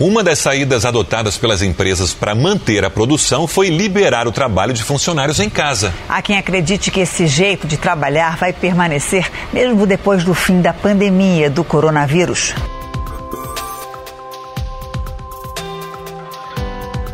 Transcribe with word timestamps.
Uma 0.00 0.22
das 0.22 0.38
saídas 0.38 0.84
adotadas 0.84 1.36
pelas 1.36 1.60
empresas 1.60 2.14
para 2.14 2.32
manter 2.32 2.84
a 2.84 2.90
produção 2.90 3.48
foi 3.48 3.68
liberar 3.68 4.28
o 4.28 4.32
trabalho 4.32 4.72
de 4.72 4.84
funcionários 4.84 5.40
em 5.40 5.50
casa. 5.50 5.92
Há 6.08 6.22
quem 6.22 6.38
acredite 6.38 6.88
que 6.88 7.00
esse 7.00 7.26
jeito 7.26 7.66
de 7.66 7.76
trabalhar 7.76 8.36
vai 8.36 8.52
permanecer 8.52 9.28
mesmo 9.52 9.84
depois 9.88 10.22
do 10.22 10.34
fim 10.34 10.60
da 10.60 10.72
pandemia 10.72 11.50
do 11.50 11.64
coronavírus. 11.64 12.54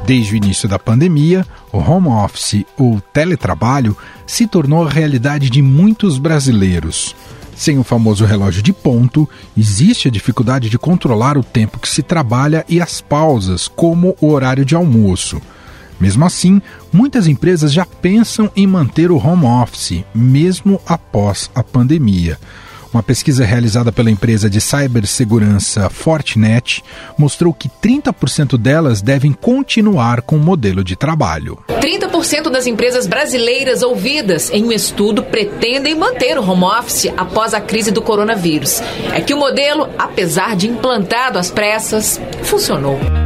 Desde 0.04 0.34
o 0.34 0.36
início 0.36 0.68
da 0.68 0.78
pandemia, 0.78 1.46
o 1.72 1.78
home 1.78 2.08
office 2.08 2.66
ou 2.76 3.00
teletrabalho 3.14 3.96
se 4.26 4.46
tornou 4.46 4.86
a 4.86 4.90
realidade 4.90 5.48
de 5.48 5.62
muitos 5.62 6.18
brasileiros. 6.18 7.16
Sem 7.56 7.78
o 7.78 7.84
famoso 7.84 8.24
relógio 8.24 8.62
de 8.62 8.72
ponto, 8.72 9.28
existe 9.56 10.08
a 10.08 10.10
dificuldade 10.10 10.68
de 10.68 10.78
controlar 10.78 11.38
o 11.38 11.44
tempo 11.44 11.78
que 11.78 11.88
se 11.88 12.02
trabalha 12.02 12.64
e 12.68 12.80
as 12.80 13.00
pausas, 13.00 13.68
como 13.68 14.16
o 14.20 14.30
horário 14.30 14.64
de 14.64 14.74
almoço. 14.74 15.40
Mesmo 16.00 16.24
assim, 16.24 16.60
muitas 16.92 17.26
empresas 17.26 17.72
já 17.72 17.86
pensam 17.86 18.50
em 18.56 18.66
manter 18.66 19.10
o 19.10 19.16
home 19.16 19.46
office, 19.46 20.04
mesmo 20.14 20.80
após 20.86 21.50
a 21.54 21.62
pandemia. 21.62 22.38
Uma 22.94 23.02
pesquisa 23.02 23.44
realizada 23.44 23.90
pela 23.90 24.08
empresa 24.08 24.48
de 24.48 24.60
cibersegurança 24.60 25.90
Fortinet 25.90 26.84
mostrou 27.18 27.52
que 27.52 27.68
30% 27.68 28.56
delas 28.56 29.02
devem 29.02 29.32
continuar 29.32 30.22
com 30.22 30.36
o 30.36 30.38
modelo 30.38 30.84
de 30.84 30.94
trabalho. 30.94 31.58
30% 31.66 32.50
das 32.50 32.68
empresas 32.68 33.08
brasileiras 33.08 33.82
ouvidas 33.82 34.48
em 34.52 34.64
um 34.64 34.70
estudo 34.70 35.24
pretendem 35.24 35.96
manter 35.96 36.38
o 36.38 36.48
home 36.48 36.62
office 36.62 37.12
após 37.16 37.52
a 37.52 37.60
crise 37.60 37.90
do 37.90 38.00
coronavírus. 38.00 38.80
É 39.12 39.20
que 39.20 39.34
o 39.34 39.38
modelo, 39.38 39.88
apesar 39.98 40.54
de 40.54 40.68
implantado 40.68 41.36
às 41.36 41.50
pressas, 41.50 42.20
funcionou. 42.44 43.23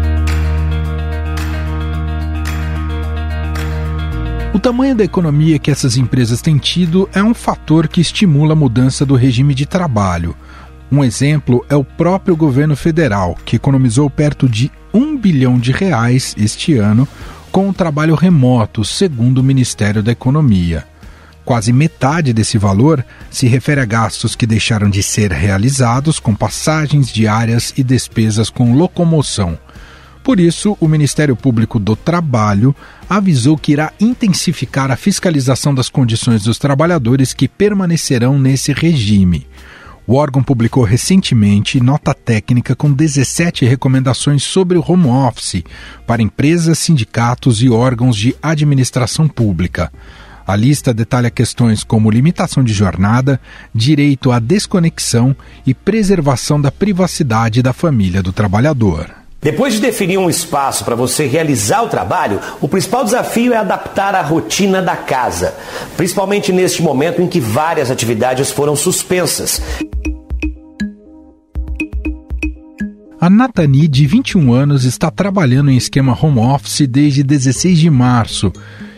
O 4.58 4.60
tamanho 4.60 4.96
da 4.96 5.04
economia 5.04 5.56
que 5.56 5.70
essas 5.70 5.96
empresas 5.96 6.42
têm 6.42 6.58
tido 6.58 7.08
é 7.14 7.22
um 7.22 7.32
fator 7.32 7.86
que 7.86 8.00
estimula 8.00 8.54
a 8.54 8.56
mudança 8.56 9.06
do 9.06 9.14
regime 9.14 9.54
de 9.54 9.64
trabalho. 9.64 10.34
Um 10.90 11.04
exemplo 11.04 11.64
é 11.68 11.76
o 11.76 11.84
próprio 11.84 12.34
governo 12.34 12.74
federal, 12.74 13.38
que 13.44 13.54
economizou 13.54 14.10
perto 14.10 14.48
de 14.48 14.68
um 14.92 15.16
bilhão 15.16 15.60
de 15.60 15.70
reais 15.70 16.34
este 16.36 16.74
ano 16.74 17.06
com 17.52 17.68
o 17.68 17.72
trabalho 17.72 18.16
remoto, 18.16 18.84
segundo 18.84 19.38
o 19.38 19.44
Ministério 19.44 20.02
da 20.02 20.10
Economia. 20.10 20.84
Quase 21.44 21.72
metade 21.72 22.32
desse 22.32 22.58
valor 22.58 23.04
se 23.30 23.46
refere 23.46 23.80
a 23.80 23.84
gastos 23.84 24.34
que 24.34 24.44
deixaram 24.44 24.90
de 24.90 25.04
ser 25.04 25.30
realizados 25.30 26.18
com 26.18 26.34
passagens 26.34 27.06
diárias 27.06 27.72
e 27.76 27.84
despesas 27.84 28.50
com 28.50 28.74
locomoção. 28.74 29.56
Por 30.22 30.38
isso, 30.38 30.76
o 30.80 30.88
Ministério 30.88 31.34
Público 31.34 31.78
do 31.78 31.96
Trabalho 31.96 32.74
avisou 33.08 33.56
que 33.56 33.72
irá 33.72 33.92
intensificar 33.98 34.90
a 34.90 34.96
fiscalização 34.96 35.74
das 35.74 35.88
condições 35.88 36.42
dos 36.42 36.58
trabalhadores 36.58 37.32
que 37.32 37.48
permanecerão 37.48 38.38
nesse 38.38 38.72
regime. 38.72 39.46
O 40.06 40.14
órgão 40.14 40.42
publicou 40.42 40.84
recentemente 40.84 41.80
nota 41.80 42.14
técnica 42.14 42.74
com 42.74 42.90
17 42.90 43.66
recomendações 43.66 44.42
sobre 44.42 44.78
o 44.78 44.84
home 44.86 45.06
office 45.06 45.62
para 46.06 46.22
empresas, 46.22 46.78
sindicatos 46.78 47.62
e 47.62 47.68
órgãos 47.68 48.16
de 48.16 48.34
administração 48.42 49.28
pública. 49.28 49.92
A 50.46 50.56
lista 50.56 50.94
detalha 50.94 51.30
questões 51.30 51.84
como 51.84 52.10
limitação 52.10 52.64
de 52.64 52.72
jornada, 52.72 53.38
direito 53.74 54.32
à 54.32 54.38
desconexão 54.38 55.36
e 55.66 55.74
preservação 55.74 56.58
da 56.58 56.72
privacidade 56.72 57.60
da 57.60 57.74
família 57.74 58.22
do 58.22 58.32
trabalhador. 58.32 59.27
Depois 59.40 59.74
de 59.74 59.80
definir 59.80 60.18
um 60.18 60.28
espaço 60.28 60.84
para 60.84 60.96
você 60.96 61.24
realizar 61.24 61.82
o 61.82 61.88
trabalho, 61.88 62.40
o 62.60 62.68
principal 62.68 63.04
desafio 63.04 63.52
é 63.52 63.56
adaptar 63.56 64.12
a 64.14 64.22
rotina 64.22 64.82
da 64.82 64.96
casa, 64.96 65.54
principalmente 65.96 66.52
neste 66.52 66.82
momento 66.82 67.22
em 67.22 67.28
que 67.28 67.38
várias 67.38 67.88
atividades 67.88 68.50
foram 68.50 68.74
suspensas. 68.74 69.62
A 73.20 73.30
Natani, 73.30 73.86
de 73.86 74.06
21 74.06 74.52
anos, 74.52 74.84
está 74.84 75.08
trabalhando 75.08 75.70
em 75.70 75.76
esquema 75.76 76.18
home 76.20 76.40
office 76.40 76.86
desde 76.88 77.22
16 77.22 77.78
de 77.78 77.90
março 77.90 78.52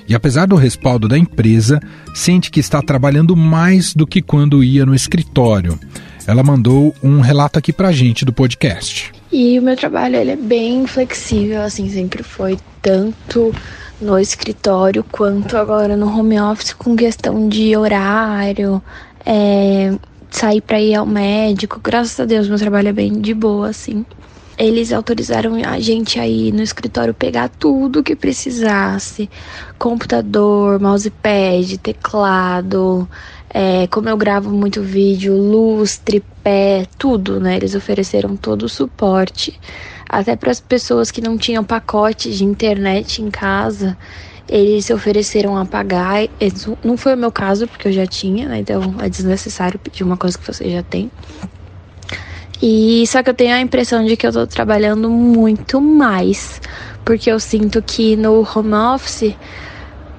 e, 0.09 0.15
apesar 0.15 0.47
do 0.47 0.57
respaldo 0.57 1.07
da 1.07 1.19
empresa, 1.19 1.81
sente 2.15 2.51
que 2.51 2.61
está 2.61 2.81
trabalhando 2.81 3.37
mais 3.37 3.95
do 3.95 4.07
que 4.07 4.22
quando 4.22 4.65
ia 4.65 4.87
no 4.87 4.95
escritório. 4.95 5.78
Ela 6.27 6.43
mandou 6.43 6.95
um 7.03 7.21
relato 7.21 7.59
aqui 7.59 7.72
pra 7.72 7.93
gente 7.93 8.25
do 8.25 8.33
podcast. 8.33 9.20
E 9.33 9.59
o 9.59 9.63
meu 9.63 9.77
trabalho 9.77 10.17
ele 10.17 10.33
é 10.33 10.37
bem 10.37 10.87
flexível, 10.87 11.63
assim, 11.63 11.89
sempre 11.89 12.23
foi 12.23 12.59
tanto 12.83 13.55
no 14.01 14.19
escritório 14.19 15.05
quanto 15.05 15.57
agora 15.57 15.97
no 15.97 16.07
home 16.09 16.41
office 16.41 16.73
com 16.73 16.97
questão 16.97 17.49
de 17.49 17.77
horário, 17.77 18.83
é, 19.25 19.93
sair 20.31 20.61
para 20.61 20.81
ir 20.81 20.95
ao 20.95 21.07
médico. 21.07 21.81
Graças 21.83 22.19
a 22.19 22.25
Deus, 22.25 22.49
meu 22.49 22.59
trabalho 22.59 22.89
é 22.89 22.93
bem 22.93 23.21
de 23.21 23.33
boa, 23.35 23.69
assim. 23.69 24.05
Eles 24.60 24.93
autorizaram 24.93 25.54
a 25.66 25.81
gente 25.81 26.21
aí 26.21 26.53
no 26.53 26.62
escritório 26.62 27.15
pegar 27.15 27.48
tudo 27.48 28.03
que 28.03 28.15
precisasse: 28.15 29.31
computador, 29.78 30.78
mousepad, 30.78 31.78
teclado, 31.78 33.09
é, 33.48 33.87
como 33.87 34.10
eu 34.10 34.19
gravo 34.19 34.50
muito 34.50 34.82
vídeo, 34.82 35.34
luz, 35.34 35.97
tripé, 35.97 36.87
tudo, 36.98 37.41
né? 37.41 37.56
Eles 37.56 37.75
ofereceram 37.75 38.37
todo 38.37 38.65
o 38.65 38.69
suporte. 38.69 39.59
Até 40.06 40.37
para 40.37 40.50
as 40.50 40.60
pessoas 40.60 41.10
que 41.10 41.22
não 41.22 41.38
tinham 41.38 41.65
pacote 41.65 42.31
de 42.31 42.44
internet 42.44 43.22
em 43.22 43.31
casa, 43.31 43.97
eles 44.47 44.84
se 44.84 44.92
ofereceram 44.92 45.56
a 45.56 45.65
pagar. 45.65 46.28
Não 46.84 46.98
foi 46.98 47.15
o 47.15 47.16
meu 47.16 47.32
caso, 47.32 47.66
porque 47.66 47.88
eu 47.88 47.92
já 47.92 48.06
tinha, 48.06 48.47
né? 48.47 48.59
Então 48.59 48.97
é 49.00 49.09
desnecessário 49.09 49.78
pedir 49.78 50.04
uma 50.04 50.19
coisa 50.19 50.37
que 50.37 50.47
você 50.47 50.69
já 50.71 50.82
tem. 50.82 51.10
E 52.62 53.06
só 53.06 53.22
que 53.22 53.31
eu 53.31 53.34
tenho 53.34 53.54
a 53.54 53.60
impressão 53.60 54.04
de 54.04 54.16
que 54.16 54.26
eu 54.26 54.32
tô 54.32 54.47
trabalhando 54.47 55.09
muito 55.09 55.81
mais, 55.81 56.60
porque 57.04 57.31
eu 57.31 57.41
sinto 57.41 57.82
que 57.82 58.16
no 58.16 58.47
home 58.54 58.75
office 58.75 59.34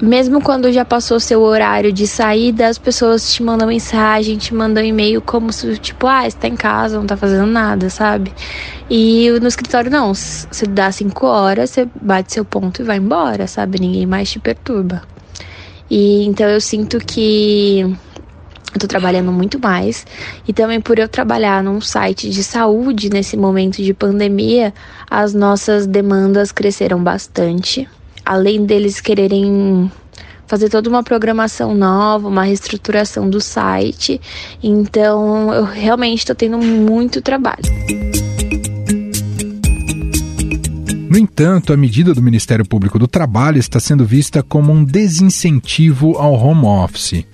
mesmo 0.01 0.41
quando 0.41 0.71
já 0.71 0.83
passou 0.83 1.19
seu 1.19 1.41
horário 1.41 1.93
de 1.93 2.07
saída, 2.07 2.67
as 2.67 2.79
pessoas 2.79 3.31
te 3.31 3.43
mandam 3.43 3.67
mensagem, 3.67 4.35
te 4.35 4.53
mandam 4.53 4.83
e-mail 4.83 5.21
como 5.21 5.53
se, 5.53 5.77
tipo, 5.77 6.07
ah, 6.07 6.27
você 6.27 6.35
tá 6.35 6.47
em 6.47 6.55
casa, 6.55 6.97
não 6.97 7.05
tá 7.05 7.15
fazendo 7.15 7.45
nada, 7.45 7.87
sabe? 7.89 8.33
E 8.89 9.29
no 9.39 9.47
escritório 9.47 9.91
não, 9.91 10.13
você 10.13 10.65
dá 10.65 10.91
cinco 10.91 11.27
horas, 11.27 11.69
você 11.69 11.87
bate 12.01 12.33
seu 12.33 12.43
ponto 12.43 12.81
e 12.81 12.85
vai 12.85 12.97
embora, 12.97 13.45
sabe? 13.45 13.79
Ninguém 13.79 14.07
mais 14.07 14.31
te 14.31 14.39
perturba. 14.39 15.03
E 15.89 16.25
então 16.25 16.47
eu 16.47 16.59
sinto 16.59 16.97
que 16.97 17.85
eu 18.73 18.79
tô 18.79 18.87
trabalhando 18.87 19.31
muito 19.31 19.59
mais. 19.59 20.05
E 20.47 20.53
também 20.53 20.79
por 20.79 20.99
eu 20.99 21.07
trabalhar 21.07 21.63
num 21.63 21.81
site 21.81 22.29
de 22.29 22.43
saúde 22.43 23.09
nesse 23.09 23.35
momento 23.35 23.81
de 23.81 23.93
pandemia, 23.93 24.73
as 25.09 25.33
nossas 25.33 25.85
demandas 25.85 26.51
cresceram 26.51 27.03
bastante 27.03 27.87
além 28.25 28.65
deles 28.65 29.01
quererem 29.01 29.91
fazer 30.47 30.69
toda 30.69 30.89
uma 30.89 31.03
programação 31.03 31.73
nova, 31.73 32.27
uma 32.27 32.43
reestruturação 32.43 33.29
do 33.29 33.39
site. 33.39 34.19
Então, 34.61 35.53
eu 35.53 35.63
realmente 35.63 36.19
estou 36.19 36.35
tendo 36.35 36.57
muito 36.57 37.21
trabalho. 37.21 37.63
No 41.09 41.17
entanto, 41.17 41.73
a 41.73 41.77
medida 41.77 42.13
do 42.13 42.21
Ministério 42.21 42.65
Público 42.65 42.97
do 42.97 43.07
Trabalho 43.07 43.57
está 43.57 43.79
sendo 43.79 44.05
vista 44.05 44.41
como 44.41 44.71
um 44.71 44.83
desincentivo 44.83 46.17
ao 46.17 46.33
home 46.33 46.65
office. 46.65 47.25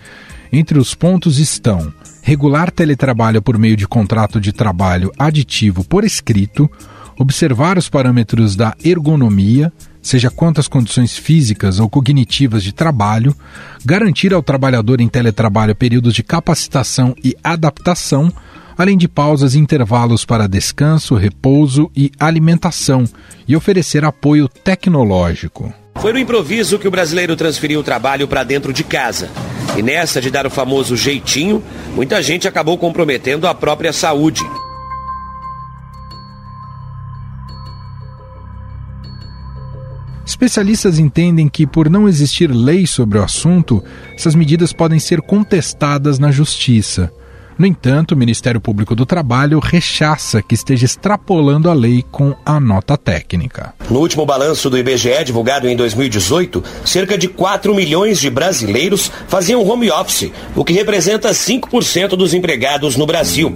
Entre 0.52 0.80
os 0.80 0.94
pontos 0.94 1.40
estão 1.40 1.94
regular 2.22 2.72
teletrabalho 2.72 3.42
por 3.42 3.58
meio 3.58 3.78
de 3.78 3.88
contrato 3.88 4.40
de 4.40 4.52
trabalho 4.52 5.12
aditivo 5.18 5.84
por 5.84 6.04
escrito, 6.04 6.70
observar 7.18 7.78
os 7.78 7.90
parâmetros 7.90 8.56
da 8.56 8.76
ergonomia, 8.84 9.72
seja 10.02 10.30
quantas 10.30 10.68
condições 10.68 11.18
físicas 11.18 11.80
ou 11.80 11.90
cognitivas 11.90 12.64
de 12.64 12.74
trabalho, 12.74 13.36
garantir 13.86 14.34
ao 14.34 14.44
trabalhador 14.44 15.02
em 15.02 15.08
teletrabalho 15.08 15.74
períodos 15.76 16.14
de 16.14 16.22
capacitação 16.22 17.16
e 17.24 17.36
adaptação, 17.44 18.32
além 18.78 18.98
de 18.98 19.08
pausas 19.08 19.56
e 19.56 19.60
intervalos 19.60 20.24
para 20.24 20.48
descanso, 20.48 21.16
repouso 21.16 21.90
e 21.96 22.12
alimentação, 22.20 23.06
e 23.48 23.56
oferecer 23.56 24.06
apoio 24.06 24.48
tecnológico. 24.48 25.74
Foi 25.96 26.14
no 26.14 26.20
improviso 26.20 26.78
que 26.78 26.88
o 26.88 26.92
brasileiro 26.92 27.36
transferiu 27.36 27.80
o 27.80 27.84
trabalho 27.84 28.28
para 28.28 28.44
dentro 28.44 28.72
de 28.72 28.84
casa. 28.84 29.30
E 29.78 29.82
nessa 29.84 30.20
de 30.20 30.32
dar 30.32 30.48
o 30.48 30.50
famoso 30.50 30.98
jeitinho, 30.98 31.64
muita 31.94 32.20
gente 32.24 32.48
acabou 32.48 32.80
comprometendo 32.80 33.48
a 33.48 33.54
própria 33.54 33.94
saúde. 33.94 34.42
Especialistas 40.26 40.98
entendem 40.98 41.48
que, 41.48 41.68
por 41.68 41.90
não 41.90 42.08
existir 42.08 42.48
lei 42.52 42.88
sobre 42.88 43.20
o 43.20 43.24
assunto, 43.24 43.84
essas 44.16 44.34
medidas 44.34 44.74
podem 44.74 45.00
ser 45.00 45.22
contestadas 45.22 46.18
na 46.18 46.32
justiça. 46.32 47.14
No 47.58 47.66
entanto, 47.66 48.12
o 48.12 48.18
Ministério 48.18 48.62
Público 48.62 48.94
do 48.94 49.06
Trabalho 49.06 49.60
rechaça 49.60 50.42
que 50.42 50.54
esteja 50.54 50.86
extrapolando 50.86 51.70
a 51.70 51.74
lei 51.74 52.04
com 52.12 52.36
a 52.46 52.60
nota 52.60 52.96
técnica. 52.96 53.74
No 53.90 54.00
último 54.00 54.26
balanço 54.26 54.70
do 54.70 54.78
IBGE, 54.78 55.24
divulgado 55.26 55.68
em 55.68 55.76
2018, 55.76 56.64
cerca 56.86 57.18
de 57.18 57.28
4 57.28 57.74
milhões 57.74 58.20
de 58.20 58.30
brasileiros 58.30 59.12
faziam 59.28 59.68
home 59.68 59.90
office, 59.90 60.32
o 60.56 60.64
que 60.64 60.74
representa 60.74 61.30
5% 61.32 62.10
dos 62.10 62.34
empregados 62.34 62.96
no 62.96 63.08
Brasil. 63.08 63.56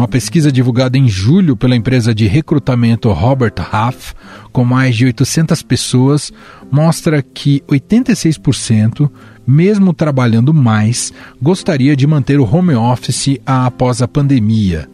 Uma 0.00 0.08
pesquisa 0.08 0.50
divulgada 0.50 0.96
em 0.96 1.06
julho 1.06 1.54
pela 1.54 1.76
empresa 1.76 2.14
de 2.14 2.26
recrutamento 2.26 3.12
Robert 3.12 3.52
Half, 3.70 4.14
com 4.50 4.64
mais 4.64 4.96
de 4.96 5.04
800 5.04 5.62
pessoas, 5.62 6.32
mostra 6.72 7.20
que 7.20 7.62
86%, 7.68 9.10
mesmo 9.46 9.92
trabalhando 9.92 10.54
mais, 10.54 11.12
gostaria 11.42 11.94
de 11.94 12.06
manter 12.06 12.40
o 12.40 12.50
home 12.50 12.74
office 12.74 13.38
após 13.44 14.00
a 14.00 14.08
pandemia. 14.08 14.88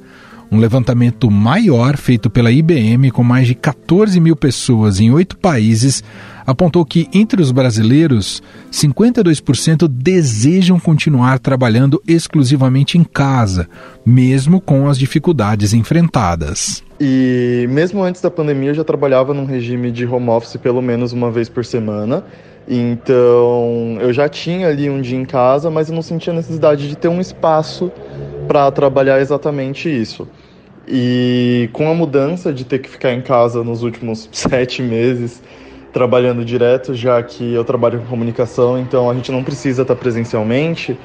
Um 0.56 0.58
levantamento 0.58 1.30
maior, 1.30 1.98
feito 1.98 2.30
pela 2.30 2.50
IBM 2.50 3.10
com 3.10 3.22
mais 3.22 3.46
de 3.46 3.54
14 3.54 4.18
mil 4.18 4.34
pessoas 4.34 4.98
em 4.98 5.10
oito 5.10 5.36
países, 5.36 6.02
apontou 6.46 6.82
que 6.82 7.06
entre 7.12 7.42
os 7.42 7.52
brasileiros, 7.52 8.42
52% 8.72 9.86
desejam 9.86 10.80
continuar 10.80 11.38
trabalhando 11.40 12.02
exclusivamente 12.08 12.96
em 12.96 13.04
casa, 13.04 13.68
mesmo 14.04 14.58
com 14.58 14.88
as 14.88 14.98
dificuldades 14.98 15.74
enfrentadas. 15.74 16.82
E 16.98 17.66
mesmo 17.68 18.02
antes 18.02 18.22
da 18.22 18.30
pandemia, 18.30 18.70
eu 18.70 18.76
já 18.76 18.84
trabalhava 18.84 19.34
num 19.34 19.44
regime 19.44 19.92
de 19.92 20.06
home 20.06 20.30
office 20.30 20.56
pelo 20.56 20.80
menos 20.80 21.12
uma 21.12 21.30
vez 21.30 21.50
por 21.50 21.66
semana. 21.66 22.24
Então, 22.66 23.98
eu 24.00 24.10
já 24.10 24.26
tinha 24.26 24.68
ali 24.68 24.88
um 24.88 25.02
dia 25.02 25.18
em 25.18 25.26
casa, 25.26 25.70
mas 25.70 25.90
eu 25.90 25.94
não 25.94 26.00
sentia 26.00 26.32
necessidade 26.32 26.88
de 26.88 26.96
ter 26.96 27.08
um 27.08 27.20
espaço 27.20 27.92
para 28.48 28.70
trabalhar 28.70 29.20
exatamente 29.20 29.90
isso. 29.90 30.26
E 30.88 31.68
com 31.72 31.90
a 31.90 31.94
mudança 31.94 32.52
de 32.52 32.64
ter 32.64 32.78
que 32.78 32.88
ficar 32.88 33.12
em 33.12 33.20
casa 33.20 33.64
nos 33.64 33.82
últimos 33.82 34.28
sete 34.32 34.82
meses, 34.82 35.42
trabalhando 35.92 36.44
direto, 36.44 36.94
já 36.94 37.22
que 37.22 37.54
eu 37.54 37.64
trabalho 37.64 38.00
com 38.00 38.06
comunicação, 38.06 38.78
então 38.78 39.10
a 39.10 39.14
gente 39.14 39.32
não 39.32 39.42
precisa 39.42 39.82
estar 39.82 39.96
presencialmente. 39.96 40.96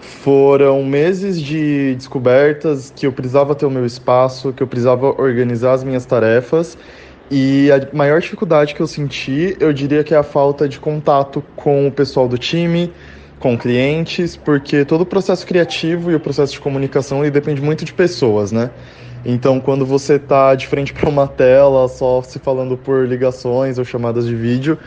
Foram 0.00 0.84
meses 0.84 1.40
de 1.40 1.94
descobertas 1.94 2.92
que 2.94 3.06
eu 3.06 3.12
precisava 3.12 3.54
ter 3.54 3.66
o 3.66 3.70
meu 3.70 3.86
espaço, 3.86 4.52
que 4.52 4.62
eu 4.62 4.66
precisava 4.66 5.06
organizar 5.20 5.72
as 5.72 5.82
minhas 5.82 6.04
tarefas. 6.04 6.76
E 7.30 7.70
a 7.70 7.94
maior 7.96 8.20
dificuldade 8.20 8.74
que 8.74 8.80
eu 8.80 8.86
senti, 8.86 9.56
eu 9.60 9.72
diria 9.72 10.02
que 10.02 10.14
é 10.14 10.16
a 10.16 10.22
falta 10.22 10.68
de 10.68 10.78
contato 10.78 11.44
com 11.56 11.86
o 11.86 11.92
pessoal 11.92 12.26
do 12.26 12.38
time, 12.38 12.92
com 13.38 13.56
clientes, 13.56 14.36
porque 14.36 14.84
todo 14.84 15.02
o 15.02 15.06
processo 15.06 15.46
criativo 15.46 16.10
e 16.10 16.14
o 16.14 16.20
processo 16.20 16.52
de 16.52 16.60
comunicação 16.60 17.22
ele 17.22 17.30
depende 17.30 17.60
muito 17.60 17.84
de 17.84 17.92
pessoas, 17.92 18.50
né? 18.50 18.70
Então, 19.24 19.60
quando 19.60 19.84
você 19.84 20.14
está 20.14 20.54
de 20.54 20.66
frente 20.66 20.92
para 20.92 21.08
uma 21.08 21.26
tela, 21.26 21.88
só 21.88 22.22
se 22.22 22.38
falando 22.38 22.76
por 22.76 23.06
ligações 23.06 23.78
ou 23.78 23.84
chamadas 23.84 24.26
de 24.26 24.34
vídeo, 24.34 24.78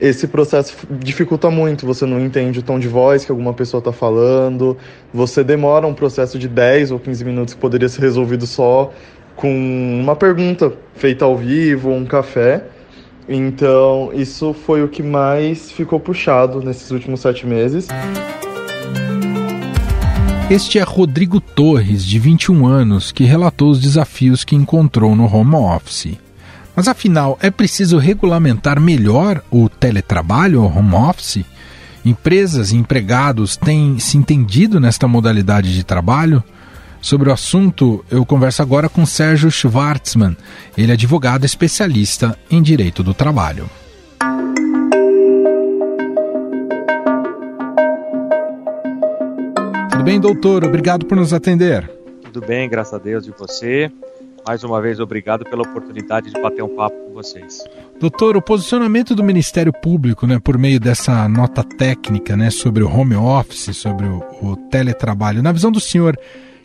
esse 0.00 0.26
processo 0.26 0.76
dificulta 0.90 1.50
muito. 1.50 1.86
Você 1.86 2.04
não 2.04 2.20
entende 2.20 2.58
o 2.58 2.62
tom 2.62 2.78
de 2.78 2.88
voz 2.88 3.24
que 3.24 3.30
alguma 3.30 3.54
pessoa 3.54 3.78
está 3.78 3.92
falando, 3.92 4.76
você 5.12 5.42
demora 5.42 5.86
um 5.86 5.94
processo 5.94 6.38
de 6.38 6.48
10 6.48 6.90
ou 6.90 6.98
15 6.98 7.24
minutos 7.24 7.54
que 7.54 7.60
poderia 7.60 7.88
ser 7.88 8.02
resolvido 8.02 8.46
só 8.46 8.92
com 9.34 9.50
uma 10.00 10.16
pergunta 10.16 10.72
feita 10.94 11.24
ao 11.24 11.36
vivo, 11.36 11.90
um 11.90 12.04
café. 12.04 12.64
Então, 13.28 14.10
isso 14.14 14.52
foi 14.52 14.82
o 14.82 14.88
que 14.88 15.02
mais 15.02 15.70
ficou 15.70 15.98
puxado 15.98 16.60
nesses 16.62 16.90
últimos 16.90 17.20
sete 17.20 17.46
meses. 17.46 17.88
Este 20.48 20.78
é 20.78 20.82
Rodrigo 20.84 21.40
Torres, 21.40 22.04
de 22.04 22.20
21 22.20 22.68
anos, 22.68 23.10
que 23.10 23.24
relatou 23.24 23.68
os 23.68 23.80
desafios 23.80 24.44
que 24.44 24.54
encontrou 24.54 25.16
no 25.16 25.24
home 25.26 25.56
office. 25.56 26.16
Mas 26.74 26.86
afinal, 26.86 27.36
é 27.42 27.50
preciso 27.50 27.98
regulamentar 27.98 28.80
melhor 28.80 29.42
o 29.50 29.68
teletrabalho 29.68 30.62
ou 30.62 30.70
home 30.72 30.94
office? 30.94 31.44
Empresas 32.04 32.70
e 32.70 32.76
empregados 32.76 33.56
têm 33.56 33.98
se 33.98 34.16
entendido 34.16 34.78
nesta 34.78 35.08
modalidade 35.08 35.74
de 35.74 35.82
trabalho? 35.82 36.44
Sobre 37.02 37.28
o 37.28 37.32
assunto, 37.32 38.04
eu 38.08 38.24
converso 38.24 38.62
agora 38.62 38.88
com 38.88 39.04
Sérgio 39.04 39.50
Schwartzman. 39.50 40.36
Ele 40.78 40.92
é 40.92 40.94
advogado 40.94 41.44
especialista 41.44 42.38
em 42.48 42.62
direito 42.62 43.02
do 43.02 43.12
trabalho. 43.12 43.68
Bem, 50.06 50.20
doutor? 50.20 50.64
Obrigado 50.64 51.04
por 51.04 51.16
nos 51.16 51.32
atender. 51.32 51.90
Tudo 52.22 52.40
bem, 52.46 52.68
graças 52.68 52.94
a 52.94 52.98
Deus 52.98 53.26
e 53.26 53.32
você. 53.32 53.90
Mais 54.46 54.62
uma 54.62 54.80
vez, 54.80 55.00
obrigado 55.00 55.44
pela 55.44 55.62
oportunidade 55.62 56.32
de 56.32 56.40
bater 56.40 56.62
um 56.62 56.76
papo 56.76 56.96
com 56.96 57.12
vocês. 57.12 57.64
Doutor, 57.98 58.36
o 58.36 58.40
posicionamento 58.40 59.16
do 59.16 59.24
Ministério 59.24 59.72
Público, 59.72 60.24
né, 60.24 60.38
por 60.38 60.56
meio 60.56 60.78
dessa 60.78 61.28
nota 61.28 61.64
técnica, 61.64 62.36
né, 62.36 62.50
sobre 62.50 62.84
o 62.84 62.88
home 62.88 63.16
office, 63.16 63.76
sobre 63.76 64.06
o, 64.06 64.22
o 64.40 64.56
teletrabalho, 64.70 65.42
na 65.42 65.50
visão 65.50 65.72
do 65.72 65.80
senhor, 65.80 66.16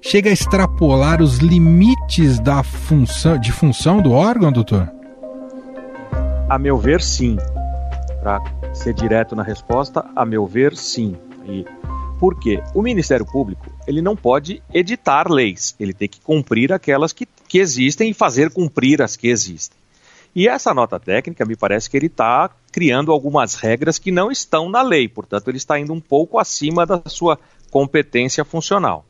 chega 0.03 0.29
a 0.29 0.33
extrapolar 0.33 1.19
os 1.19 1.39
limites 1.39 2.39
da 2.39 2.61
função, 2.61 3.39
de 3.39 3.51
função 3.51 4.03
do 4.03 4.11
órgão, 4.11 4.51
doutor? 4.51 4.87
A 6.47 6.59
meu 6.59 6.77
ver, 6.77 7.01
sim. 7.01 7.37
Para 8.21 8.39
ser 8.71 8.93
direto 8.93 9.35
na 9.35 9.41
resposta, 9.41 10.05
a 10.15 10.23
meu 10.27 10.45
ver, 10.45 10.75
sim. 10.75 11.15
E 11.47 11.65
por 12.21 12.39
quê? 12.39 12.61
O 12.75 12.83
Ministério 12.83 13.25
Público 13.25 13.65
ele 13.87 13.99
não 13.99 14.15
pode 14.15 14.61
editar 14.71 15.27
leis, 15.27 15.75
ele 15.79 15.91
tem 15.91 16.07
que 16.07 16.21
cumprir 16.21 16.71
aquelas 16.71 17.11
que, 17.11 17.27
que 17.47 17.57
existem 17.57 18.11
e 18.11 18.13
fazer 18.13 18.51
cumprir 18.51 19.01
as 19.01 19.17
que 19.17 19.27
existem. 19.27 19.75
E 20.35 20.47
essa 20.47 20.71
nota 20.71 20.99
técnica, 20.99 21.43
me 21.43 21.55
parece 21.55 21.89
que 21.89 21.97
ele 21.97 22.05
está 22.05 22.51
criando 22.71 23.11
algumas 23.11 23.55
regras 23.55 23.97
que 23.97 24.11
não 24.11 24.31
estão 24.31 24.69
na 24.69 24.83
lei, 24.83 25.07
portanto, 25.07 25.47
ele 25.47 25.57
está 25.57 25.79
indo 25.79 25.91
um 25.91 25.99
pouco 25.99 26.37
acima 26.37 26.85
da 26.85 27.01
sua 27.07 27.39
competência 27.71 28.45
funcional. 28.45 29.03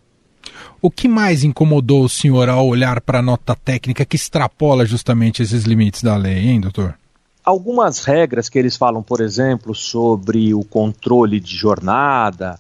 O 0.82 0.90
que 0.90 1.10
mais 1.10 1.44
incomodou 1.44 2.06
o 2.06 2.10
senhor 2.10 2.48
ao 2.48 2.66
olhar 2.66 3.02
para 3.02 3.20
a 3.20 3.22
nota 3.22 3.58
técnica 3.58 4.06
que 4.06 4.16
extrapola 4.16 4.86
justamente 4.86 5.44
esses 5.44 5.66
limites 5.66 6.02
da 6.02 6.16
lei, 6.16 6.48
hein, 6.48 6.62
doutor? 6.62 6.98
Algumas 7.44 8.06
regras 8.06 8.48
que 8.48 8.58
eles 8.58 8.78
falam, 8.78 9.04
por 9.04 9.20
exemplo, 9.20 9.76
sobre 9.76 10.54
o 10.54 10.64
controle 10.64 11.42
de 11.42 11.58
jornada, 11.58 12.58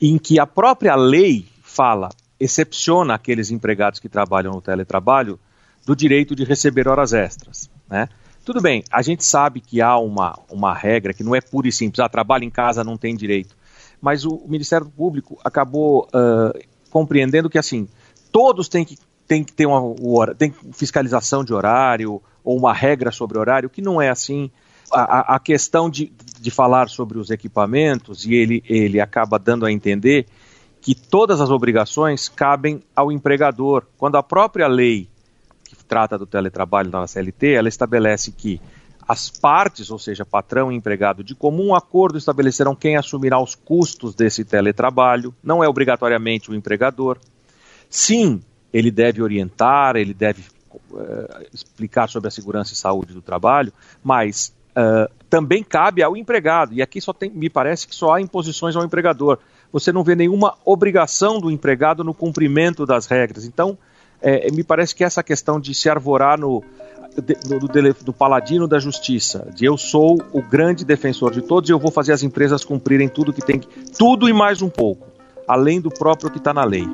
em 0.00 0.18
que 0.18 0.38
a 0.38 0.46
própria 0.46 0.94
lei 0.94 1.46
fala, 1.62 2.08
excepciona 2.38 3.14
aqueles 3.14 3.50
empregados 3.50 3.98
que 3.98 4.08
trabalham 4.08 4.52
no 4.52 4.60
teletrabalho 4.60 5.38
do 5.84 5.94
direito 5.94 6.34
de 6.34 6.44
receber 6.44 6.88
horas 6.88 7.12
extras. 7.12 7.70
Né? 7.88 8.08
Tudo 8.44 8.60
bem, 8.60 8.84
a 8.90 9.02
gente 9.02 9.24
sabe 9.24 9.60
que 9.60 9.80
há 9.80 9.98
uma, 9.98 10.38
uma 10.50 10.74
regra 10.74 11.12
que 11.12 11.24
não 11.24 11.34
é 11.34 11.40
pura 11.40 11.68
e 11.68 11.72
simples, 11.72 12.00
ah, 12.00 12.08
trabalho 12.08 12.44
em 12.44 12.50
casa 12.50 12.84
não 12.84 12.96
tem 12.96 13.16
direito. 13.16 13.56
Mas 14.00 14.24
o, 14.24 14.42
Ministério 14.46 14.86
Público 14.88 15.38
acabou 15.44 16.08
uh, 16.14 16.58
compreendendo 16.90 17.50
que 17.50 17.58
assim, 17.58 17.88
todos 18.30 18.68
têm 18.68 18.84
que, 18.84 18.96
têm 19.26 19.42
que 19.42 19.52
ter 19.52 19.66
uma 19.66 20.34
tem 20.34 20.54
fiscalização 20.72 21.44
de 21.44 21.52
horário 21.52 22.22
ou 22.44 22.56
uma 22.56 22.72
regra 22.72 23.10
sobre 23.10 23.38
horário, 23.38 23.68
que 23.68 23.82
não 23.82 24.00
é 24.00 24.08
assim 24.08 24.50
a, 24.92 25.36
a 25.36 25.38
questão 25.38 25.90
de, 25.90 26.12
de 26.40 26.50
falar 26.50 26.88
sobre 26.88 27.18
os 27.18 27.30
equipamentos, 27.30 28.24
e 28.26 28.34
ele, 28.34 28.62
ele 28.68 29.00
acaba 29.00 29.38
dando 29.38 29.66
a 29.66 29.72
entender 29.72 30.26
que 30.80 30.94
todas 30.94 31.40
as 31.40 31.50
obrigações 31.50 32.28
cabem 32.28 32.82
ao 32.94 33.10
empregador, 33.12 33.84
quando 33.96 34.16
a 34.16 34.22
própria 34.22 34.66
lei 34.66 35.08
que 35.64 35.84
trata 35.84 36.16
do 36.16 36.26
teletrabalho 36.26 36.90
na 36.90 37.06
CLT, 37.06 37.52
ela 37.52 37.68
estabelece 37.68 38.32
que 38.32 38.60
as 39.06 39.30
partes, 39.30 39.90
ou 39.90 39.98
seja, 39.98 40.24
patrão 40.24 40.70
e 40.70 40.76
empregado, 40.76 41.24
de 41.24 41.34
comum 41.34 41.74
acordo 41.74 42.18
estabelecerão 42.18 42.74
quem 42.74 42.96
assumirá 42.96 43.40
os 43.40 43.54
custos 43.54 44.14
desse 44.14 44.44
teletrabalho, 44.44 45.34
não 45.42 45.64
é 45.64 45.68
obrigatoriamente 45.68 46.50
o 46.50 46.54
empregador. 46.54 47.18
Sim, 47.88 48.42
ele 48.70 48.90
deve 48.90 49.22
orientar, 49.22 49.96
ele 49.96 50.12
deve 50.12 50.44
uh, 50.90 51.46
explicar 51.52 52.08
sobre 52.08 52.28
a 52.28 52.30
segurança 52.30 52.74
e 52.74 52.76
saúde 52.76 53.14
do 53.14 53.22
trabalho, 53.22 53.72
mas 54.04 54.54
uh, 54.78 55.10
também 55.28 55.62
cabe 55.62 56.02
ao 56.02 56.16
empregado. 56.16 56.72
E 56.72 56.80
aqui 56.80 57.00
só 57.00 57.12
tem, 57.12 57.30
me 57.30 57.50
parece 57.50 57.86
que 57.88 57.94
só 57.94 58.14
há 58.14 58.20
imposições 58.20 58.76
ao 58.76 58.84
empregador. 58.84 59.38
Você 59.72 59.92
não 59.92 60.04
vê 60.04 60.14
nenhuma 60.14 60.54
obrigação 60.64 61.40
do 61.40 61.50
empregado 61.50 62.04
no 62.04 62.14
cumprimento 62.14 62.86
das 62.86 63.06
regras. 63.06 63.44
Então, 63.44 63.76
é, 64.22 64.50
me 64.50 64.64
parece 64.64 64.94
que 64.94 65.04
essa 65.04 65.22
questão 65.22 65.60
de 65.60 65.74
se 65.74 65.88
arvorar 65.90 66.38
no, 66.38 66.62
do, 68.04 68.12
paladino 68.12 68.66
da 68.66 68.78
justiça, 68.78 69.48
de 69.54 69.64
eu 69.64 69.76
sou 69.76 70.18
o 70.32 70.42
grande 70.42 70.84
defensor 70.84 71.32
de 71.32 71.42
todos 71.42 71.68
e 71.68 71.72
eu 71.72 71.78
vou 71.78 71.90
fazer 71.90 72.12
as 72.12 72.22
empresas 72.22 72.64
cumprirem 72.64 73.08
tudo 73.08 73.32
que 73.32 73.44
tem, 73.44 73.60
tudo 73.96 74.28
e 74.28 74.32
mais 74.32 74.62
um 74.62 74.68
pouco, 74.68 75.06
além 75.46 75.80
do 75.80 75.90
próprio 75.90 76.30
que 76.30 76.38
está 76.38 76.54
na 76.54 76.64
lei. 76.64 76.86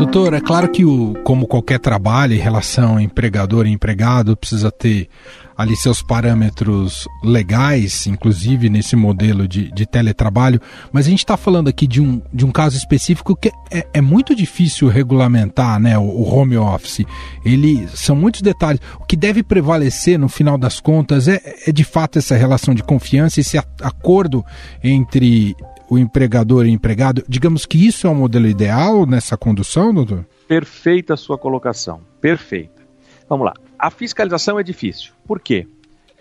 Doutor, 0.00 0.32
é 0.32 0.40
claro 0.40 0.66
que 0.70 0.82
o, 0.82 1.12
como 1.24 1.46
qualquer 1.46 1.78
trabalho 1.78 2.32
em 2.32 2.38
relação 2.38 2.98
empregador 2.98 3.66
e 3.66 3.70
empregado 3.70 4.34
precisa 4.34 4.72
ter 4.72 5.10
ali 5.54 5.76
seus 5.76 6.00
parâmetros 6.00 7.06
legais, 7.22 8.06
inclusive 8.06 8.70
nesse 8.70 8.96
modelo 8.96 9.46
de, 9.46 9.70
de 9.70 9.84
teletrabalho, 9.84 10.58
mas 10.90 11.06
a 11.06 11.10
gente 11.10 11.18
está 11.18 11.36
falando 11.36 11.68
aqui 11.68 11.86
de 11.86 12.00
um, 12.00 12.22
de 12.32 12.46
um 12.46 12.50
caso 12.50 12.78
específico 12.78 13.36
que 13.36 13.52
é, 13.70 13.86
é 13.92 14.00
muito 14.00 14.34
difícil 14.34 14.88
regulamentar, 14.88 15.78
né, 15.78 15.98
o, 15.98 16.02
o, 16.02 16.34
home 16.34 16.56
office. 16.56 17.04
Ele 17.44 17.86
são 17.94 18.16
muitos 18.16 18.40
detalhes. 18.40 18.80
O 18.98 19.04
que 19.04 19.16
deve 19.16 19.42
prevalecer 19.42 20.18
no 20.18 20.30
final 20.30 20.56
das 20.56 20.80
contas 20.80 21.28
é, 21.28 21.42
é 21.66 21.70
de 21.70 21.84
fato 21.84 22.18
essa 22.18 22.34
relação 22.34 22.74
de 22.74 22.82
confiança, 22.82 23.38
esse 23.38 23.58
acordo 23.58 24.42
entre 24.82 25.54
o 25.90 25.98
empregador 25.98 26.66
e 26.66 26.70
empregado. 26.70 27.24
Digamos 27.28 27.66
que 27.66 27.84
isso 27.84 28.06
é 28.06 28.10
o 28.10 28.12
um 28.12 28.16
modelo 28.16 28.46
ideal 28.46 29.04
nessa 29.04 29.36
condução, 29.36 29.92
doutor? 29.92 30.24
Perfeita 30.46 31.14
a 31.14 31.16
sua 31.16 31.36
colocação. 31.36 32.00
Perfeita. 32.20 32.80
Vamos 33.28 33.44
lá. 33.44 33.54
A 33.76 33.90
fiscalização 33.90 34.58
é 34.58 34.62
difícil. 34.62 35.12
Por 35.26 35.40
quê? 35.40 35.66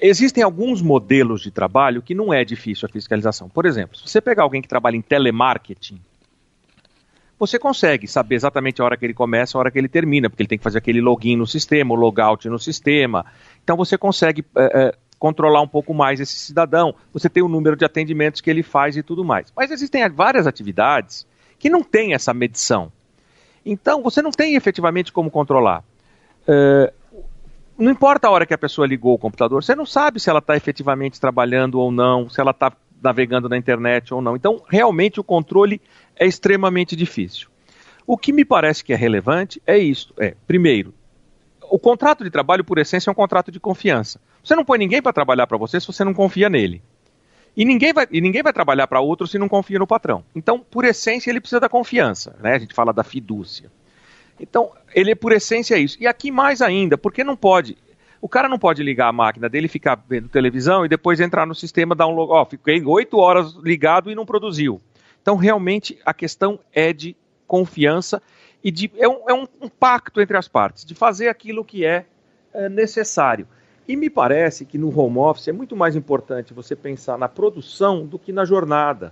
Existem 0.02 0.44
alguns 0.44 0.82
modelos 0.82 1.42
de 1.42 1.52
trabalho 1.52 2.02
que 2.02 2.16
não 2.16 2.34
é 2.34 2.44
difícil 2.44 2.88
a 2.88 2.92
fiscalização. 2.92 3.48
Por 3.48 3.66
exemplo, 3.66 3.96
se 3.96 4.08
você 4.08 4.20
pegar 4.20 4.44
alguém 4.44 4.62
que 4.62 4.68
trabalha 4.68 4.96
em 4.96 5.02
telemarketing, 5.02 6.00
você 7.38 7.60
consegue 7.60 8.08
saber 8.08 8.36
exatamente 8.36 8.82
a 8.82 8.86
hora 8.86 8.98
que 8.98 9.06
ele 9.06 9.14
começa, 9.14 9.58
a 9.58 9.60
hora 9.60 9.72
que 9.72 9.78
ele 9.78 9.88
termina, 9.88 10.30
porque 10.30 10.42
ele 10.42 10.50
tem 10.50 10.58
que 10.58 10.64
fazer 10.64 10.80
aquele 10.80 11.00
login 11.00 11.36
no 11.36 11.46
sistema, 11.46 11.94
o 11.94 11.98
logout 11.98 12.50
no 12.50 12.58
sistema. 12.58 13.26
Então 13.64 13.78
você 13.78 13.98
consegue 13.98 14.44
é, 14.56 14.88
é, 14.88 14.96
controlar 15.20 15.62
um 15.62 15.68
pouco 15.68 15.94
mais 15.94 16.20
esse 16.20 16.36
cidadão. 16.38 16.96
Você 17.14 17.30
tem 17.30 17.44
o 17.44 17.50
número 17.50 17.76
de 17.76 17.86
atendimentos 17.86 18.42
que 18.42 18.50
ele 18.50 18.64
faz 18.64 18.96
e 18.96 19.04
tudo 19.04 19.24
mais. 19.24 19.52
Mas 19.56 19.70
existem 19.70 20.08
várias 20.10 20.48
atividades 20.48 21.28
que 21.60 21.70
não 21.70 21.84
têm 21.84 22.14
essa 22.14 22.34
medição. 22.34 22.92
Então, 23.66 24.02
você 24.02 24.22
não 24.22 24.32
tem 24.32 24.56
efetivamente 24.56 25.12
como 25.12 25.30
controlar. 25.30 25.84
Uh, 26.48 26.92
não 27.78 27.92
importa 27.92 28.28
a 28.28 28.32
hora 28.32 28.46
que 28.46 28.54
a 28.54 28.58
pessoa 28.58 28.88
ligou 28.88 29.14
o 29.14 29.18
computador, 29.18 29.64
você 29.64 29.76
não 29.76 29.86
sabe 29.86 30.20
se 30.20 30.30
ela 30.30 30.40
está 30.40 30.56
efetivamente 30.56 31.20
trabalhando 31.20 31.80
ou 31.80 31.92
não, 31.92 32.30
se 32.30 32.40
ela 32.40 32.52
está 32.52 32.72
navegando 33.02 33.48
na 33.48 33.58
internet 33.58 34.14
ou 34.14 34.22
não. 34.22 34.36
Então, 34.36 34.62
realmente, 34.68 35.20
o 35.20 35.24
controle 35.24 35.82
é 36.16 36.26
extremamente 36.26 36.96
difícil. 36.96 37.50
O 38.08 38.18
que 38.18 38.34
me 38.34 38.44
parece 38.44 38.84
que 38.84 38.92
é 38.92 38.96
relevante 38.96 39.62
é 39.68 39.78
isso: 39.78 40.14
é, 40.18 40.36
primeiro, 40.48 40.94
o 41.70 41.78
contrato 41.78 42.24
de 42.24 42.30
trabalho, 42.30 42.64
por 42.64 42.78
essência, 42.78 43.10
é 43.10 43.12
um 43.12 43.16
contrato 43.16 43.52
de 43.52 43.60
confiança. 43.60 44.20
Você 44.44 44.56
não 44.56 44.66
põe 44.66 44.78
ninguém 44.78 45.02
para 45.02 45.14
trabalhar 45.14 45.48
para 45.48 45.58
você 45.58 45.80
se 45.80 45.88
você 45.88 46.04
não 46.04 46.14
confia 46.14 46.50
nele. 46.50 46.82
E 47.56 47.66
ninguém 47.66 47.92
vai, 47.92 48.08
e 48.12 48.22
ninguém 48.22 48.42
vai 48.42 48.54
trabalhar 48.54 48.88
para 48.88 49.02
outro 49.02 49.28
se 49.28 49.38
não 49.38 49.50
confia 49.50 49.80
no 49.80 49.88
patrão. 49.88 50.24
Então, 50.36 50.60
por 50.60 50.86
essência, 50.86 51.30
ele 51.30 51.42
precisa 51.42 51.60
da 51.60 51.70
confiança. 51.70 52.36
Né? 52.40 52.54
A 52.54 52.60
gente 52.60 52.74
fala 52.74 52.94
da 52.94 53.04
fidúcia. 53.04 53.72
Então, 54.40 54.72
ele, 54.96 55.14
por 55.16 55.32
essência, 55.32 55.76
é 55.76 55.80
isso. 55.80 55.98
E 56.00 56.08
aqui 56.08 56.32
mais 56.32 56.62
ainda, 56.62 56.98
porque 56.98 57.24
não 57.24 57.36
pode. 57.36 57.78
O 58.22 58.30
cara 58.30 58.48
não 58.48 58.60
pode 58.60 58.84
ligar 58.84 59.08
a 59.08 59.14
máquina 59.14 59.50
dele, 59.50 59.68
ficar 59.68 60.02
vendo 60.08 60.30
televisão 60.30 60.86
e 60.86 60.90
depois 60.90 61.20
entrar 61.20 61.46
no 61.46 61.56
sistema, 61.56 61.96
dar 61.96 62.08
um 62.08 62.12
logo. 62.12 62.34
Ó, 62.34 62.46
fiquei 62.46 62.84
oito 62.84 63.18
horas 63.18 63.54
ligado 63.56 64.10
e 64.10 64.16
não 64.16 64.26
produziu. 64.26 64.82
Então, 65.22 65.36
realmente, 65.36 66.00
a 66.06 66.14
questão 66.14 66.60
é 66.74 66.94
de 66.94 67.16
confiança 67.48 68.22
e 68.64 68.72
de, 68.72 68.92
é, 68.98 69.08
um, 69.08 69.30
é 69.30 69.34
um, 69.34 69.48
um 69.62 69.70
pacto 69.70 70.22
entre 70.22 70.38
as 70.38 70.48
partes, 70.48 70.86
de 70.86 70.94
fazer 70.94 71.28
aquilo 71.28 71.66
que 71.66 71.86
é, 71.86 72.06
é 72.54 72.70
necessário. 72.70 73.48
E 73.90 73.96
me 73.96 74.08
parece 74.08 74.66
que 74.66 74.78
no 74.78 74.96
home 74.96 75.18
office 75.18 75.48
é 75.48 75.52
muito 75.52 75.76
mais 75.76 75.96
importante 75.96 76.54
você 76.54 76.76
pensar 76.76 77.18
na 77.18 77.28
produção 77.28 78.06
do 78.06 78.20
que 78.20 78.32
na 78.32 78.46
jornada. 78.46 79.12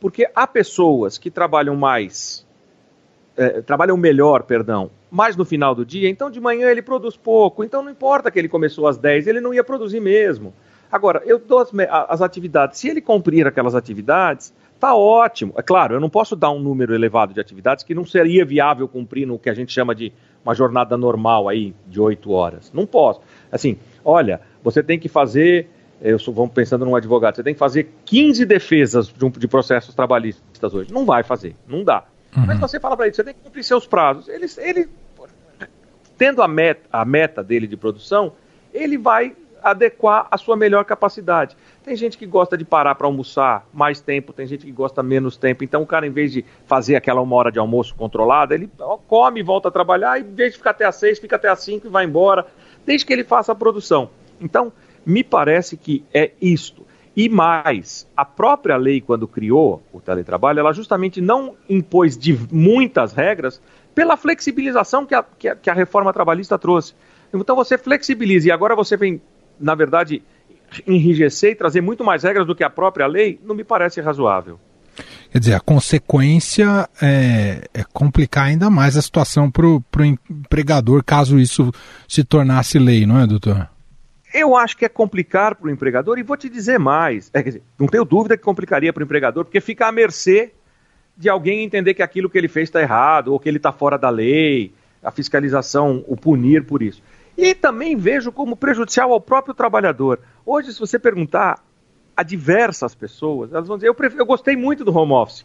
Porque 0.00 0.30
há 0.32 0.46
pessoas 0.46 1.18
que 1.18 1.32
trabalham 1.32 1.74
mais, 1.74 2.46
é, 3.36 3.60
trabalham 3.60 3.96
melhor, 3.96 4.44
perdão, 4.44 4.88
mais 5.10 5.34
no 5.34 5.44
final 5.44 5.74
do 5.74 5.84
dia, 5.84 6.08
então 6.08 6.30
de 6.30 6.40
manhã 6.40 6.70
ele 6.70 6.80
produz 6.80 7.16
pouco, 7.16 7.64
então 7.64 7.82
não 7.82 7.90
importa 7.90 8.30
que 8.30 8.38
ele 8.38 8.48
começou 8.48 8.86
às 8.86 8.96
10, 8.98 9.26
ele 9.26 9.40
não 9.40 9.52
ia 9.52 9.64
produzir 9.64 9.98
mesmo. 9.98 10.54
Agora, 10.90 11.20
eu 11.24 11.40
dou 11.40 11.58
as, 11.58 11.72
as 12.08 12.22
atividades, 12.22 12.78
se 12.78 12.88
ele 12.88 13.00
cumprir 13.00 13.48
aquelas 13.48 13.74
atividades, 13.74 14.54
tá 14.78 14.94
ótimo. 14.94 15.54
É 15.56 15.62
claro, 15.62 15.94
eu 15.94 16.00
não 16.00 16.10
posso 16.10 16.36
dar 16.36 16.50
um 16.50 16.58
número 16.58 16.94
elevado 16.94 17.32
de 17.32 17.40
atividades 17.40 17.82
que 17.82 17.94
não 17.94 18.04
seria 18.04 18.44
viável 18.44 18.86
cumprir 18.86 19.26
no 19.26 19.38
que 19.38 19.48
a 19.48 19.54
gente 19.54 19.72
chama 19.72 19.94
de 19.94 20.12
uma 20.44 20.54
jornada 20.54 20.96
normal 20.96 21.48
aí 21.48 21.74
de 21.86 22.00
oito 22.00 22.32
horas. 22.32 22.72
Não 22.74 22.84
posso. 22.84 23.20
Assim, 23.52 23.76
olha, 24.02 24.40
você 24.64 24.82
tem 24.82 24.98
que 24.98 25.08
fazer, 25.08 25.68
eu 26.00 26.18
sou, 26.18 26.32
vamos 26.32 26.52
pensando 26.52 26.86
num 26.86 26.96
advogado, 26.96 27.36
você 27.36 27.42
tem 27.42 27.52
que 27.52 27.60
fazer 27.60 27.92
15 28.06 28.46
defesas 28.46 29.08
de, 29.08 29.24
um, 29.24 29.30
de 29.30 29.46
processos 29.46 29.94
trabalhistas 29.94 30.74
hoje. 30.74 30.90
Não 30.90 31.04
vai 31.04 31.22
fazer, 31.22 31.54
não 31.68 31.84
dá. 31.84 32.04
Uhum. 32.34 32.46
Mas 32.46 32.58
você 32.58 32.80
fala 32.80 32.96
para 32.96 33.06
ele, 33.06 33.14
você 33.14 33.22
tem 33.22 33.34
que 33.34 33.40
cumprir 33.40 33.62
seus 33.62 33.86
prazos. 33.86 34.26
Ele, 34.26 34.46
ele 34.56 34.88
tendo 36.16 36.42
a 36.42 36.48
meta, 36.48 36.88
a 36.90 37.04
meta 37.04 37.44
dele 37.44 37.66
de 37.66 37.76
produção, 37.76 38.32
ele 38.72 38.96
vai 38.96 39.36
adequar 39.62 40.26
a 40.30 40.36
sua 40.36 40.56
melhor 40.56 40.84
capacidade. 40.84 41.56
Tem 41.84 41.94
gente 41.96 42.18
que 42.18 42.26
gosta 42.26 42.56
de 42.56 42.64
parar 42.64 42.94
para 42.94 43.06
almoçar 43.06 43.66
mais 43.72 44.00
tempo, 44.00 44.32
tem 44.32 44.46
gente 44.46 44.64
que 44.64 44.72
gosta 44.72 45.02
menos 45.02 45.36
tempo. 45.36 45.62
Então 45.62 45.82
o 45.82 45.86
cara, 45.86 46.06
em 46.06 46.10
vez 46.10 46.32
de 46.32 46.44
fazer 46.66 46.96
aquela 46.96 47.20
uma 47.20 47.36
hora 47.36 47.52
de 47.52 47.58
almoço 47.58 47.94
controlada, 47.94 48.54
ele 48.54 48.70
come, 49.06 49.42
volta 49.42 49.68
a 49.68 49.70
trabalhar, 49.70 50.18
e 50.18 50.22
em 50.22 50.34
vez 50.34 50.52
de 50.52 50.58
ficar 50.58 50.70
até 50.70 50.84
às 50.84 50.96
seis, 50.96 51.18
fica 51.18 51.36
até 51.36 51.48
às 51.48 51.60
cinco 51.60 51.86
e 51.86 51.90
vai 51.90 52.04
embora, 52.04 52.46
desde 52.84 53.06
que 53.06 53.12
ele 53.12 53.24
faça 53.24 53.52
a 53.52 53.54
produção. 53.54 54.10
Então, 54.40 54.72
me 55.04 55.22
parece 55.22 55.76
que 55.76 56.04
é 56.12 56.32
isto. 56.40 56.86
E 57.14 57.28
mais, 57.28 58.08
a 58.16 58.24
própria 58.24 58.76
lei, 58.76 59.00
quando 59.00 59.28
criou 59.28 59.82
o 59.92 60.00
teletrabalho, 60.00 60.60
ela 60.60 60.72
justamente 60.72 61.20
não 61.20 61.54
impôs 61.68 62.16
de 62.16 62.38
muitas 62.50 63.12
regras 63.12 63.60
pela 63.94 64.16
flexibilização 64.16 65.04
que 65.04 65.14
a, 65.14 65.22
que 65.22 65.48
a, 65.48 65.56
que 65.56 65.68
a 65.68 65.74
reforma 65.74 66.12
trabalhista 66.12 66.58
trouxe. 66.58 66.94
Então 67.32 67.54
você 67.54 67.76
flexibiliza 67.76 68.48
e 68.48 68.50
agora 68.50 68.74
você 68.74 68.96
vem, 68.96 69.20
na 69.60 69.74
verdade, 69.74 70.22
enrijecer 70.86 71.52
e 71.52 71.54
trazer 71.54 71.82
muito 71.82 72.02
mais 72.02 72.22
regras 72.22 72.46
do 72.46 72.54
que 72.54 72.64
a 72.64 72.70
própria 72.70 73.06
lei, 73.06 73.38
não 73.44 73.54
me 73.54 73.64
parece 73.64 74.00
razoável. 74.00 74.58
Quer 75.32 75.38
dizer, 75.38 75.54
a 75.54 75.60
consequência 75.60 76.86
é, 77.00 77.66
é 77.72 77.82
complicar 77.90 78.44
ainda 78.44 78.68
mais 78.68 78.98
a 78.98 79.02
situação 79.02 79.50
para 79.50 79.66
o 79.66 79.82
empregador, 80.04 81.02
caso 81.02 81.38
isso 81.40 81.72
se 82.06 82.22
tornasse 82.22 82.78
lei, 82.78 83.06
não 83.06 83.18
é, 83.18 83.26
doutor? 83.26 83.66
Eu 84.34 84.54
acho 84.54 84.76
que 84.76 84.84
é 84.84 84.90
complicar 84.90 85.54
para 85.54 85.68
o 85.68 85.70
empregador 85.70 86.18
e 86.18 86.22
vou 86.22 86.36
te 86.36 86.50
dizer 86.50 86.78
mais. 86.78 87.30
É, 87.32 87.42
dizer, 87.42 87.62
não 87.78 87.86
tenho 87.86 88.04
dúvida 88.04 88.36
que 88.36 88.42
complicaria 88.42 88.92
para 88.92 89.00
o 89.00 89.04
empregador, 89.04 89.46
porque 89.46 89.58
fica 89.62 89.86
à 89.86 89.92
mercê 89.92 90.52
de 91.16 91.30
alguém 91.30 91.64
entender 91.64 91.94
que 91.94 92.02
aquilo 92.02 92.28
que 92.28 92.36
ele 92.36 92.48
fez 92.48 92.68
está 92.68 92.82
errado 92.82 93.32
ou 93.32 93.40
que 93.40 93.48
ele 93.48 93.56
está 93.56 93.72
fora 93.72 93.96
da 93.96 94.10
lei, 94.10 94.74
a 95.02 95.10
fiscalização 95.10 96.04
o 96.06 96.14
punir 96.14 96.66
por 96.66 96.82
isso. 96.82 97.02
E 97.38 97.54
também 97.54 97.96
vejo 97.96 98.30
como 98.30 98.54
prejudicial 98.54 99.10
ao 99.10 99.20
próprio 99.20 99.54
trabalhador. 99.54 100.20
Hoje, 100.44 100.74
se 100.74 100.80
você 100.80 100.98
perguntar 100.98 101.58
a 102.16 102.22
diversas 102.22 102.94
pessoas, 102.94 103.52
elas 103.52 103.68
vão 103.68 103.76
dizer: 103.76 103.88
eu, 103.88 103.96
eu 104.16 104.26
gostei 104.26 104.56
muito 104.56 104.84
do 104.84 104.96
home 104.96 105.12
office. 105.12 105.44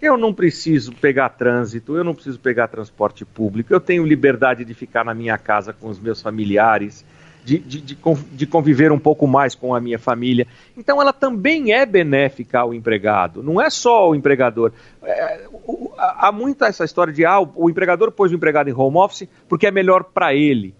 Eu 0.00 0.18
não 0.18 0.32
preciso 0.32 0.92
pegar 0.92 1.30
trânsito, 1.30 1.96
eu 1.96 2.04
não 2.04 2.14
preciso 2.14 2.38
pegar 2.38 2.68
transporte 2.68 3.24
público, 3.24 3.72
eu 3.72 3.80
tenho 3.80 4.04
liberdade 4.04 4.62
de 4.62 4.74
ficar 4.74 5.04
na 5.04 5.14
minha 5.14 5.38
casa 5.38 5.72
com 5.72 5.88
os 5.88 5.98
meus 5.98 6.20
familiares, 6.20 7.02
de, 7.42 7.58
de, 7.58 7.80
de, 7.80 8.46
conviver 8.46 8.92
um 8.92 8.98
pouco 8.98 9.26
mais 9.26 9.54
com 9.54 9.74
a 9.74 9.80
minha 9.80 9.98
família. 9.98 10.46
Então, 10.76 11.00
ela 11.00 11.12
também 11.12 11.72
é 11.72 11.86
benéfica 11.86 12.58
ao 12.58 12.74
empregado, 12.74 13.42
não 13.42 13.58
é 13.58 13.70
só 13.70 13.98
ao 13.98 14.14
empregador. 14.14 14.72
É, 15.02 15.46
o, 15.50 15.92
há 15.96 16.30
muita 16.30 16.66
essa 16.66 16.84
história 16.84 17.12
de 17.12 17.24
ah, 17.24 17.40
o, 17.40 17.50
o 17.54 17.70
empregador 17.70 18.12
pôs 18.12 18.32
o 18.32 18.34
empregado 18.34 18.68
em 18.68 18.74
home 18.74 18.98
office 18.98 19.28
porque 19.48 19.66
é 19.66 19.70
melhor 19.70 20.04
para 20.04 20.34
ele. 20.34 20.74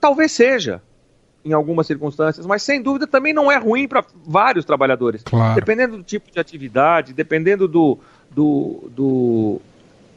Talvez 0.00 0.32
seja, 0.32 0.82
em 1.44 1.52
algumas 1.52 1.86
circunstâncias, 1.86 2.46
mas 2.46 2.62
sem 2.62 2.80
dúvida 2.80 3.06
também 3.06 3.32
não 3.32 3.52
é 3.52 3.58
ruim 3.58 3.86
para 3.86 4.04
vários 4.24 4.64
trabalhadores. 4.64 5.22
Claro. 5.22 5.54
Dependendo 5.54 5.98
do 5.98 6.02
tipo 6.02 6.30
de 6.30 6.40
atividade, 6.40 7.12
dependendo 7.12 7.68
do, 7.68 7.98
do, 8.30 8.88
do, 8.90 9.60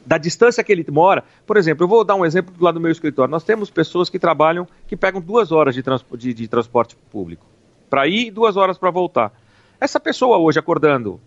da 0.06 0.16
distância 0.16 0.64
que 0.64 0.72
ele 0.72 0.86
mora. 0.90 1.22
Por 1.46 1.58
exemplo, 1.58 1.84
eu 1.84 1.88
vou 1.88 2.02
dar 2.02 2.14
um 2.14 2.24
exemplo 2.24 2.54
lá 2.58 2.72
do 2.72 2.80
meu 2.80 2.90
escritório. 2.90 3.30
Nós 3.30 3.44
temos 3.44 3.68
pessoas 3.68 4.08
que 4.08 4.18
trabalham, 4.18 4.66
que 4.86 4.96
pegam 4.96 5.20
duas 5.20 5.52
horas 5.52 5.74
de, 5.74 5.82
trans, 5.82 6.02
de, 6.16 6.32
de 6.32 6.48
transporte 6.48 6.96
público 7.10 7.44
para 7.90 8.06
ir 8.06 8.28
e 8.28 8.30
duas 8.30 8.56
horas 8.56 8.78
para 8.78 8.90
voltar. 8.90 9.32
Essa 9.80 10.00
pessoa 10.00 10.38
hoje 10.38 10.58
acordando, 10.58 11.20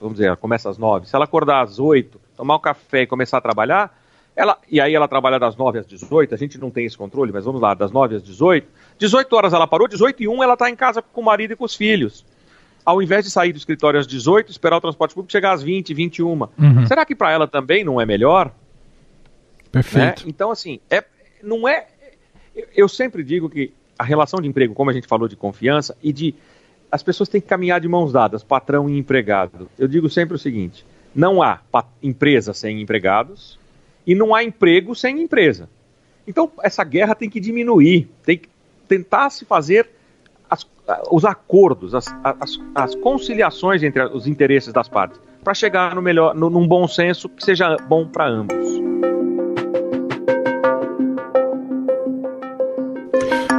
vamos 0.00 0.14
dizer, 0.14 0.26
ela 0.26 0.36
começa 0.36 0.68
às 0.68 0.78
nove, 0.78 1.08
se 1.08 1.14
ela 1.14 1.24
acordar 1.24 1.62
às 1.62 1.78
oito, 1.78 2.20
tomar 2.36 2.56
um 2.56 2.60
café 2.60 3.02
e 3.02 3.06
começar 3.06 3.38
a 3.38 3.40
trabalhar, 3.40 3.97
ela, 4.38 4.56
e 4.70 4.80
aí 4.80 4.94
ela 4.94 5.08
trabalha 5.08 5.36
das 5.36 5.56
9 5.56 5.80
às 5.80 5.86
18, 5.86 6.32
a 6.32 6.38
gente 6.38 6.58
não 6.58 6.70
tem 6.70 6.86
esse 6.86 6.96
controle, 6.96 7.32
mas 7.32 7.44
vamos 7.44 7.60
lá, 7.60 7.74
das 7.74 7.90
9 7.90 8.14
às 8.14 8.22
18. 8.22 8.68
18 8.96 9.34
horas 9.34 9.52
ela 9.52 9.66
parou, 9.66 9.88
18 9.88 10.22
e 10.22 10.28
1 10.28 10.42
ela 10.44 10.52
está 10.52 10.70
em 10.70 10.76
casa 10.76 11.02
com 11.02 11.20
o 11.20 11.24
marido 11.24 11.54
e 11.54 11.56
com 11.56 11.64
os 11.64 11.74
filhos. 11.74 12.24
Ao 12.84 13.02
invés 13.02 13.24
de 13.24 13.32
sair 13.32 13.52
do 13.52 13.58
escritório 13.58 13.98
às 13.98 14.06
18, 14.06 14.52
esperar 14.52 14.76
o 14.76 14.80
transporte 14.80 15.12
público 15.12 15.32
chegar 15.32 15.54
às 15.54 15.60
20, 15.60 15.92
21. 15.92 16.28
Uhum. 16.30 16.86
Será 16.86 17.04
que 17.04 17.16
para 17.16 17.32
ela 17.32 17.48
também 17.48 17.82
não 17.82 18.00
é 18.00 18.06
melhor? 18.06 18.52
Perfeito. 19.72 20.22
Né? 20.22 20.28
Então, 20.28 20.52
assim, 20.52 20.78
é, 20.88 21.02
não 21.42 21.66
é. 21.68 21.88
Eu 22.76 22.88
sempre 22.88 23.24
digo 23.24 23.50
que 23.50 23.72
a 23.98 24.04
relação 24.04 24.40
de 24.40 24.46
emprego, 24.46 24.72
como 24.72 24.88
a 24.88 24.92
gente 24.92 25.08
falou 25.08 25.26
de 25.26 25.34
confiança, 25.34 25.96
e 26.00 26.12
de. 26.12 26.32
As 26.92 27.02
pessoas 27.02 27.28
têm 27.28 27.40
que 27.40 27.48
caminhar 27.48 27.80
de 27.80 27.88
mãos 27.88 28.12
dadas, 28.12 28.44
patrão 28.44 28.88
e 28.88 28.96
empregado. 28.96 29.68
Eu 29.76 29.88
digo 29.88 30.08
sempre 30.08 30.36
o 30.36 30.38
seguinte: 30.38 30.86
não 31.12 31.42
há 31.42 31.60
empresa 32.00 32.54
sem 32.54 32.80
empregados, 32.80 33.58
E 34.08 34.14
não 34.14 34.34
há 34.34 34.42
emprego 34.42 34.94
sem 34.94 35.20
empresa. 35.20 35.68
Então, 36.26 36.50
essa 36.62 36.82
guerra 36.82 37.14
tem 37.14 37.28
que 37.28 37.38
diminuir, 37.38 38.08
tem 38.24 38.38
que 38.38 38.48
tentar 38.88 39.28
se 39.28 39.44
fazer 39.44 39.86
as, 40.48 40.66
os 41.10 41.26
acordos, 41.26 41.94
as, 41.94 42.06
as, 42.24 42.58
as, 42.74 42.94
conciliações 42.94 43.82
entre 43.82 44.02
os 44.04 44.26
interesses 44.26 44.72
das 44.72 44.88
partes, 44.88 45.20
para 45.44 45.52
chegar 45.52 45.94
no 45.94 46.00
melhor, 46.00 46.34
no, 46.34 46.48
num 46.48 46.66
bom 46.66 46.88
senso 46.88 47.28
que 47.28 47.44
seja 47.44 47.76
bom 47.86 48.08
para 48.08 48.26
ambos. 48.26 48.88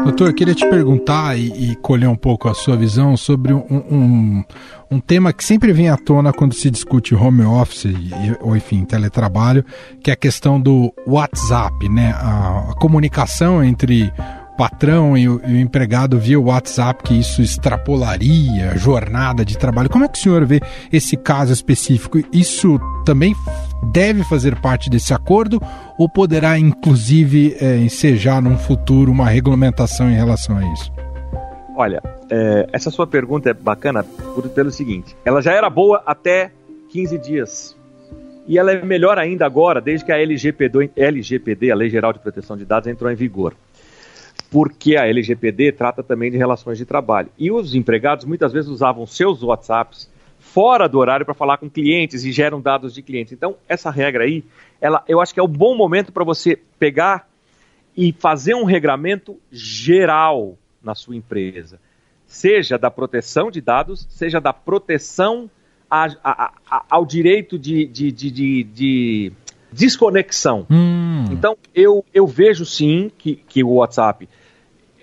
Doutor, 0.03 0.29
eu 0.29 0.33
queria 0.33 0.55
te 0.55 0.67
perguntar 0.67 1.37
e, 1.37 1.71
e, 1.71 1.75
colher 1.75 2.09
um 2.09 2.15
pouco 2.15 2.49
a 2.49 2.55
sua 2.55 2.75
visão 2.75 3.15
sobre 3.15 3.53
um, 3.53 3.63
um, 3.69 4.43
um, 4.91 4.99
tema 4.99 5.33
que 5.33 5.43
sempre 5.43 5.71
vem 5.71 5.89
à 5.89 5.97
tona 5.97 6.33
quando 6.33 6.53
se 6.53 6.69
discute 6.69 7.15
home 7.15 7.43
office 7.43 7.93
ou, 8.41 8.55
enfim, 8.55 8.83
teletrabalho, 8.85 9.63
que 10.03 10.09
é 10.09 10.13
a 10.13 10.17
questão 10.17 10.59
do 10.59 10.93
WhatsApp, 11.05 11.89
né? 11.89 12.11
A, 12.17 12.71
a 12.71 12.73
comunicação 12.75 13.63
entre 13.63 14.11
patrão 14.59 15.17
e 15.17 15.29
o, 15.29 15.39
e 15.47 15.53
o, 15.53 15.57
empregado 15.57 16.19
via 16.19 16.37
WhatsApp 16.37 17.01
que 17.01 17.17
isso 17.17 17.41
extrapolaria 17.41 18.71
a 18.71 18.75
jornada 18.75 19.45
de 19.45 19.57
trabalho. 19.57 19.89
Como 19.89 20.03
é 20.03 20.07
que 20.09 20.19
o 20.19 20.21
senhor 20.21 20.45
vê 20.45 20.59
esse 20.91 21.15
caso 21.15 21.53
específico? 21.53 22.19
Isso 22.33 22.77
também 23.05 23.33
deve 23.93 24.21
fazer 24.25 24.59
parte 24.59 24.89
desse 24.89 25.13
acordo 25.13 25.61
ou 25.97 26.09
poderá, 26.09 26.59
inclusive, 26.59 27.55
é, 27.61 27.77
ensejar 27.77 28.41
num 28.41 28.57
futuro 28.57 29.09
uma 29.09 29.29
regulamentação 29.29 30.11
em 30.11 30.15
relação 30.15 30.57
a 30.57 30.73
isso? 30.73 30.91
Olha, 31.79 32.03
é, 32.29 32.67
essa 32.73 32.91
sua 32.91 33.07
pergunta 33.07 33.49
é 33.49 33.53
bacana 33.53 34.03
pelo 34.53 34.69
seguinte: 34.69 35.15
ela 35.23 35.41
já 35.41 35.53
era 35.53 35.69
boa 35.69 36.03
até 36.05 36.51
15 36.89 37.17
dias. 37.17 37.77
E 38.45 38.57
ela 38.57 38.73
é 38.73 38.83
melhor 38.83 39.17
ainda 39.17 39.45
agora, 39.45 39.79
desde 39.79 40.05
que 40.05 40.11
a 40.11 40.19
LGPD, 40.19 40.91
LGPD, 40.93 41.71
a 41.71 41.75
Lei 41.75 41.89
Geral 41.89 42.11
de 42.11 42.19
Proteção 42.19 42.57
de 42.57 42.65
Dados, 42.65 42.89
entrou 42.89 43.09
em 43.09 43.15
vigor 43.15 43.55
porque 44.51 44.97
a 44.97 45.07
LGPD 45.07 45.71
trata 45.73 46.01
também 46.01 46.31
de 46.31 46.37
relações 46.37 46.77
de 46.77 46.85
trabalho. 46.85 47.29
E 47.37 47.51
os 47.51 47.75
empregados 47.75 48.25
muitas 48.25 48.51
vezes 48.51 48.67
usavam 48.67 49.05
seus 49.05 49.43
WhatsApps 49.43 50.11
fora 50.39 50.89
do 50.89 50.97
horário 50.97 51.25
para 51.25 51.35
falar 51.35 51.57
com 51.57 51.69
clientes 51.69 52.25
e 52.25 52.31
geram 52.31 52.59
dados 52.59 52.93
de 52.93 53.03
clientes. 53.03 53.31
Então, 53.31 53.55
essa 53.69 53.91
regra 53.91 54.23
aí, 54.23 54.43
ela, 54.81 55.03
eu 55.07 55.21
acho 55.21 55.33
que 55.33 55.39
é 55.39 55.43
o 55.43 55.47
bom 55.47 55.77
momento 55.77 56.11
para 56.11 56.23
você 56.23 56.57
pegar 56.79 57.29
e 57.95 58.11
fazer 58.11 58.55
um 58.55 58.63
regramento 58.63 59.37
geral 59.51 60.57
na 60.83 60.95
sua 60.95 61.15
empresa. 61.15 61.79
Seja 62.25 62.77
da 62.77 62.91
proteção 62.91 63.49
de 63.49 63.61
dados, 63.61 64.07
seja 64.09 64.39
da 64.39 64.53
proteção 64.53 65.49
a, 65.89 66.05
a, 66.23 66.53
a, 66.69 66.85
ao 66.89 67.05
direito 67.05 67.57
de, 67.57 67.85
de, 67.85 68.11
de, 68.11 68.63
de 68.63 69.31
desconexão. 69.71 70.65
Hum. 70.69 71.25
Então, 71.31 71.57
eu, 71.73 72.05
eu 72.13 72.27
vejo 72.27 72.65
sim 72.65 73.11
que, 73.17 73.35
que 73.35 73.63
o 73.63 73.75
WhatsApp 73.75 74.29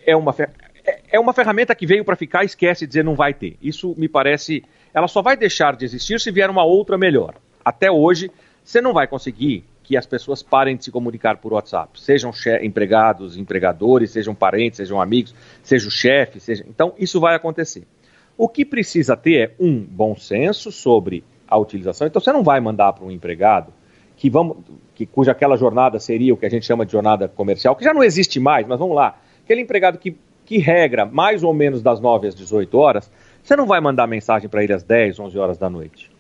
é 0.06 0.14
uma, 0.16 0.34
é, 0.84 1.00
é 1.12 1.20
uma 1.20 1.32
ferramenta 1.32 1.74
que 1.74 1.86
veio 1.86 2.04
para 2.04 2.16
ficar 2.16 2.44
e 2.44 2.46
esquece 2.46 2.86
de 2.86 2.88
dizer 2.88 3.04
não 3.04 3.16
vai 3.16 3.34
ter. 3.34 3.56
Isso 3.60 3.94
me 3.98 4.08
parece. 4.08 4.62
Ela 4.94 5.08
só 5.08 5.20
vai 5.20 5.36
deixar 5.36 5.76
de 5.76 5.84
existir 5.84 6.20
se 6.20 6.30
vier 6.30 6.48
uma 6.48 6.64
outra 6.64 6.96
melhor. 6.96 7.34
Até 7.64 7.90
hoje, 7.90 8.30
você 8.62 8.80
não 8.80 8.92
vai 8.92 9.06
conseguir 9.06 9.64
que 9.86 9.96
as 9.96 10.04
pessoas 10.04 10.42
parem 10.42 10.76
de 10.76 10.84
se 10.84 10.90
comunicar 10.90 11.36
por 11.36 11.52
WhatsApp. 11.52 12.00
Sejam 12.00 12.32
empregados, 12.60 13.36
empregadores, 13.36 14.10
sejam 14.10 14.34
parentes, 14.34 14.78
sejam 14.78 15.00
amigos, 15.00 15.32
seja 15.62 15.86
o 15.86 15.90
chefe, 15.90 16.40
seja. 16.40 16.64
Então, 16.68 16.92
isso 16.98 17.20
vai 17.20 17.36
acontecer. 17.36 17.86
O 18.36 18.48
que 18.48 18.64
precisa 18.64 19.16
ter 19.16 19.38
é 19.38 19.54
um 19.60 19.78
bom 19.80 20.16
senso 20.16 20.72
sobre 20.72 21.22
a 21.46 21.56
utilização. 21.56 22.06
Então, 22.06 22.20
você 22.20 22.32
não 22.32 22.42
vai 22.42 22.60
mandar 22.60 22.92
para 22.94 23.04
um 23.04 23.10
empregado 23.10 23.72
que 24.16 24.28
vamos, 24.28 24.56
que, 24.94 25.06
cuja 25.06 25.30
aquela 25.30 25.56
jornada 25.56 26.00
seria 26.00 26.34
o 26.34 26.36
que 26.36 26.46
a 26.46 26.50
gente 26.50 26.66
chama 26.66 26.84
de 26.84 26.90
jornada 26.90 27.28
comercial, 27.28 27.76
que 27.76 27.84
já 27.84 27.94
não 27.94 28.02
existe 28.02 28.40
mais, 28.40 28.66
mas 28.66 28.78
vamos 28.78 28.96
lá 28.96 29.18
Aquele 29.46 29.60
empregado 29.60 29.96
que, 29.96 30.16
que 30.44 30.58
regra 30.58 31.06
mais 31.06 31.44
ou 31.44 31.54
menos 31.54 31.80
das 31.80 32.00
9 32.00 32.26
às 32.26 32.34
18 32.34 32.76
horas, 32.76 33.08
você 33.44 33.54
não 33.54 33.64
vai 33.64 33.80
mandar 33.80 34.08
mensagem 34.08 34.48
para 34.48 34.64
ele 34.64 34.72
às 34.72 34.82
10, 34.82 35.20
11 35.20 35.38
horas 35.38 35.56
da 35.56 35.70
noite. 35.70 36.10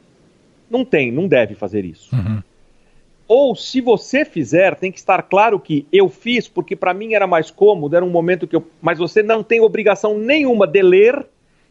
Não 0.70 0.84
tem, 0.84 1.10
não 1.10 1.26
deve 1.26 1.56
fazer 1.56 1.84
isso. 1.84 2.14
Uhum. 2.14 2.40
Ou 3.28 3.56
se 3.56 3.80
você 3.80 4.24
fizer, 4.24 4.76
tem 4.76 4.92
que 4.92 4.98
estar 4.98 5.22
claro 5.22 5.58
que 5.58 5.86
eu 5.92 6.08
fiz 6.08 6.46
porque 6.46 6.76
para 6.76 6.94
mim 6.94 7.14
era 7.14 7.26
mais 7.26 7.50
cômodo, 7.50 7.96
era 7.96 8.04
um 8.04 8.10
momento 8.10 8.46
que 8.46 8.54
eu. 8.54 8.64
Mas 8.80 8.98
você 8.98 9.22
não 9.22 9.42
tem 9.42 9.60
obrigação 9.60 10.16
nenhuma 10.16 10.66
de 10.66 10.82
ler 10.82 11.26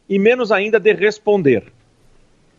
e 0.09 0.19
menos 0.19 0.51
ainda 0.51 0.79
de 0.79 0.93
responder. 0.93 1.71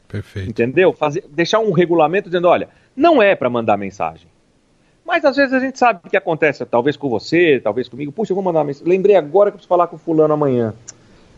Perfeito. 0.09 0.49
Entendeu? 0.49 0.93
Fazer, 0.93 1.25
deixar 1.29 1.59
um 1.59 1.73
regulamento 1.73 2.29
dizendo: 2.29 2.49
olha, 2.49 2.69
não 2.97 3.23
é 3.23 3.35
para 3.35 3.51
mandar 3.51 3.77
mensagem. 3.77 4.29
Mas 5.05 5.25
às 5.25 5.37
vezes 5.37 5.53
a 5.53 5.61
gente 5.61 5.79
sabe 5.79 6.01
o 6.05 6.11
que 6.11 6.17
acontece, 6.17 6.65
talvez 6.65 6.97
com 6.97 7.09
você, 7.09 7.61
talvez 7.63 7.89
comigo. 7.89 8.11
Puxa, 8.11 8.33
eu 8.33 8.35
vou 8.35 8.43
mandar 8.43 8.61
uma 8.61 8.65
mensagem. 8.65 8.89
Lembrei 8.89 9.15
agora 9.15 9.51
que 9.51 9.55
eu 9.55 9.59
preciso 9.59 9.69
falar 9.69 9.87
com 9.87 9.97
o 9.97 9.99
fulano 9.99 10.35
amanhã. 10.35 10.75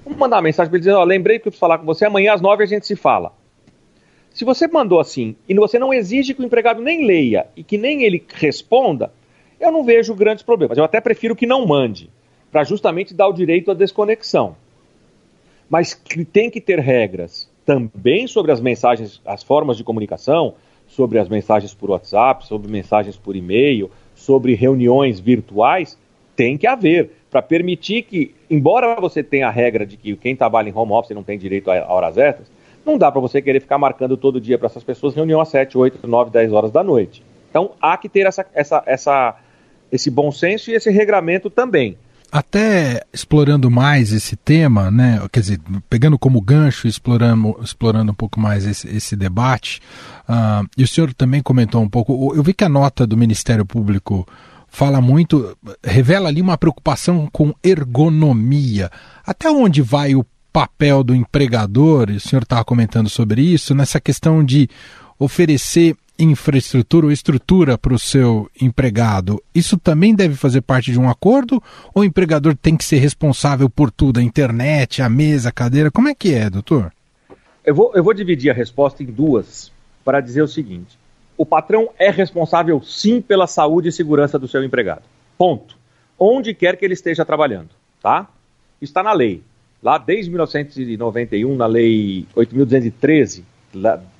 Vamos 0.05 0.19
mandar 0.19 0.37
uma 0.37 0.43
mensagem 0.43 0.71
para 0.71 0.77
ele 0.77 0.81
dizendo, 0.81 0.99
ó, 0.99 1.05
lembrei 1.05 1.39
que 1.39 1.49
eu 1.49 1.51
preciso 1.51 1.61
falar 1.61 1.79
com 1.79 1.85
você, 1.85 2.07
amanhã 2.07 2.33
às 2.33 2.41
nove 2.41 2.63
a 2.63 2.67
gente 2.67 2.87
se 2.87 2.97
fala. 2.97 3.33
Se 4.39 4.45
você 4.45 4.69
mandou 4.69 5.01
assim 5.01 5.35
e 5.49 5.55
você 5.57 5.81
não 5.81 5.93
exige 5.93 6.33
que 6.33 6.41
o 6.41 6.45
empregado 6.45 6.81
nem 6.81 7.05
leia 7.05 7.49
e 7.57 7.65
que 7.65 7.77
nem 7.77 8.05
ele 8.05 8.23
responda, 8.35 9.11
eu 9.59 9.73
não 9.73 9.83
vejo 9.83 10.15
grandes 10.15 10.45
problemas. 10.45 10.79
Eu 10.79 10.85
até 10.85 11.01
prefiro 11.01 11.35
que 11.35 11.45
não 11.45 11.67
mande, 11.67 12.09
para 12.49 12.63
justamente 12.63 13.13
dar 13.13 13.27
o 13.27 13.33
direito 13.33 13.69
à 13.73 13.75
desconexão. 13.75 14.55
Mas 15.69 16.01
tem 16.33 16.49
que 16.49 16.61
ter 16.61 16.79
regras 16.79 17.51
também 17.67 18.29
sobre 18.29 18.53
as 18.53 18.61
mensagens, 18.61 19.21
as 19.27 19.43
formas 19.43 19.77
de 19.77 19.83
comunicação, 19.83 20.55
sobre 20.87 21.19
as 21.19 21.29
mensagens 21.29 21.75
por 21.75 21.91
WhatsApp, 21.91 22.47
sobre 22.47 22.71
mensagens 22.71 23.17
por 23.17 23.35
e-mail, 23.35 23.91
sobre 24.15 24.55
reuniões 24.55 25.19
virtuais, 25.19 25.99
tem 26.37 26.57
que 26.57 26.69
haver, 26.69 27.11
para 27.29 27.43
permitir 27.43 28.03
que, 28.03 28.33
embora 28.49 29.01
você 29.01 29.21
tenha 29.21 29.49
a 29.49 29.51
regra 29.51 29.85
de 29.85 29.97
que 29.97 30.15
quem 30.15 30.37
trabalha 30.37 30.69
em 30.69 30.73
home 30.73 30.93
office 30.93 31.11
não 31.11 31.25
tem 31.25 31.37
direito 31.37 31.73
a 31.73 31.93
horas 31.93 32.17
extras, 32.17 32.49
não 32.89 32.99
dá 32.99 33.13
para 33.13 33.21
você 33.21 33.43
querer 33.43 33.61
ficar 33.61 33.79
marcando 33.79 34.17
todo 34.17 34.41
dia 34.41 34.59
para 34.59 34.67
essas 34.67 34.83
pessoas 34.83 35.15
reunião 35.15 35.41
às 35.41 35.49
7, 35.49 35.77
8, 35.77 36.07
9, 36.07 36.31
10 36.31 36.53
horas 36.53 36.73
da 36.73 36.83
noite. 36.83 37.23
Então 37.51 37.73
há 37.81 37.97
que 37.97 38.09
ter 38.09 38.27
essa, 38.27 38.47
essa, 38.55 38.83
essa, 38.87 39.37
esse 39.93 40.11
bom 40.11 40.33
senso 40.33 40.71
e 40.71 40.75
esse 40.75 40.91
regramento 40.91 41.51
também. 41.51 41.99
Até 42.31 43.03
explorando 43.13 43.71
mais 43.71 44.13
esse 44.13 44.37
tema, 44.37 44.91
né, 44.91 45.19
quer 45.33 45.41
dizer, 45.41 45.61
pegando 45.89 46.19
como 46.19 46.41
gancho, 46.43 46.87
explorando, 46.87 47.59
explorando 47.63 48.13
um 48.13 48.15
pouco 48.15 48.39
mais 48.39 48.67
esse, 48.67 48.87
esse 48.95 49.17
debate, 49.17 49.81
uh, 50.29 50.67
e 50.77 50.83
o 50.83 50.89
senhor 50.89 51.15
também 51.15 51.43
comentou 51.43 51.81
um 51.81 51.89
pouco, 51.89 52.35
eu 52.37 52.43
vi 52.43 52.53
que 52.53 52.65
a 52.65 52.69
nota 52.69 53.07
do 53.07 53.17
Ministério 53.17 53.65
Público 53.65 54.27
fala 54.69 55.01
muito, 55.01 55.57
revela 55.83 56.29
ali 56.29 56.43
uma 56.43 56.59
preocupação 56.59 57.29
com 57.33 57.55
ergonomia. 57.65 58.91
Até 59.25 59.51
onde 59.51 59.81
vai 59.81 60.15
o 60.15 60.23
papel 60.59 61.05
do 61.05 61.15
empregador, 61.15 62.11
e 62.11 62.17
o 62.17 62.21
senhor 62.21 62.43
estava 62.43 62.65
comentando 62.65 63.09
sobre 63.09 63.41
isso, 63.41 63.77
nessa 63.77 64.01
questão 64.01 64.45
de 64.45 64.69
oferecer 65.17 65.97
infraestrutura 66.19 67.07
ou 67.07 67.13
estrutura 67.13 67.79
para 67.79 67.95
o 67.95 67.99
seu 67.99 68.51
empregado, 68.61 69.41
isso 69.55 69.79
também 69.79 70.17
deve 70.17 70.35
fazer 70.35 70.63
parte 70.63 70.91
de 70.91 70.99
um 70.99 71.09
acordo? 71.09 71.63
Ou 71.95 72.03
o 72.03 72.05
empregador 72.05 72.57
tem 72.57 72.77
que 72.77 72.85
ser 72.85 72.99
responsável 72.99 73.71
por 73.71 73.89
tudo? 73.93 74.19
A 74.19 74.23
internet, 74.23 75.01
a 75.01 75.09
mesa, 75.09 75.51
a 75.51 75.53
cadeira? 75.53 75.93
Como 75.93 76.09
é 76.09 76.15
que 76.15 76.35
é, 76.35 76.51
doutor? 76.51 76.93
Eu 77.65 77.73
vou, 77.73 77.93
eu 77.95 78.03
vou 78.03 78.13
dividir 78.13 78.51
a 78.51 78.55
resposta 78.55 79.01
em 79.01 79.07
duas 79.07 79.71
para 80.05 80.21
dizer 80.21 80.43
o 80.43 80.49
seguinte: 80.49 80.99
o 81.37 81.47
patrão 81.47 81.91
é 81.97 82.11
responsável 82.11 82.83
sim 82.83 83.21
pela 83.21 83.47
saúde 83.47 83.91
e 83.91 83.93
segurança 83.93 84.41
do 84.41 84.49
seu 84.49 84.65
empregado. 84.65 85.03
Ponto. 85.39 85.79
Onde 86.19 86.53
quer 86.53 86.77
que 86.77 86.85
ele 86.85 86.95
esteja 86.95 87.25
trabalhando, 87.25 87.69
tá? 88.03 88.27
Está 88.83 89.05
na 89.05 89.13
lei. 89.13 89.41
Lá 89.83 89.97
desde 89.99 90.31
1991, 90.31 91.57
na 91.57 91.67
lei 91.67 92.27
8.213, 92.37 93.43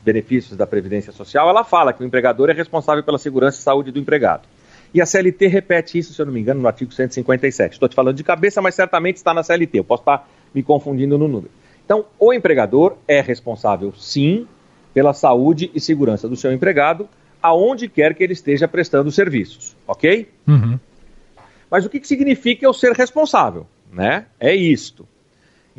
benefícios 0.05 0.57
da 0.57 0.67
Previdência 0.67 1.13
Social, 1.13 1.49
ela 1.49 1.65
fala 1.65 1.93
que 1.93 2.03
o 2.03 2.07
empregador 2.07 2.51
é 2.51 2.53
responsável 2.53 3.03
pela 3.03 3.19
segurança 3.19 3.59
e 3.59 3.63
saúde 3.63 3.91
do 3.91 3.99
empregado. 3.99 4.43
E 4.93 5.03
a 5.03 5.07
CLT 5.07 5.47
repete 5.49 5.99
isso, 5.99 6.15
se 6.15 6.21
eu 6.23 6.27
não 6.27 6.33
me 6.33 6.41
engano, 6.41 6.61
no 6.61 6.67
artigo 6.67 6.93
157. 6.93 7.75
Estou 7.75 7.89
te 7.89 7.95
falando 7.95 8.17
de 8.17 8.25
cabeça, 8.25 8.63
mas 8.63 8.75
certamente 8.75 9.17
está 9.17 9.35
na 9.35 9.43
CLT. 9.43 9.81
Eu 9.81 9.85
posso 9.85 10.03
estar 10.03 10.29
me 10.55 10.63
confundindo 10.63 11.19
no 11.19 11.29
número. 11.29 11.51
Então, 11.85 12.07
o 12.19 12.33
empregador 12.33 12.97
é 13.07 13.21
responsável, 13.21 13.93
sim, 13.95 14.47
pela 14.95 15.13
saúde 15.13 15.71
e 15.75 15.81
segurança 15.81 16.29
do 16.29 16.37
seu 16.37 16.53
empregado, 16.53 17.09
aonde 17.43 17.89
quer 17.89 18.15
que 18.15 18.23
ele 18.23 18.33
esteja 18.33 18.67
prestando 18.67 19.11
serviços, 19.11 19.77
ok? 19.87 20.29
Uhum. 20.47 20.79
Mas 21.71 21.85
o 21.85 21.91
que, 21.91 22.01
que 22.01 22.09
significa 22.09 22.65
eu 22.65 22.73
ser 22.73 22.93
responsável? 22.93 23.67
Né? 23.93 24.27
É 24.41 24.55
isto. 24.55 25.07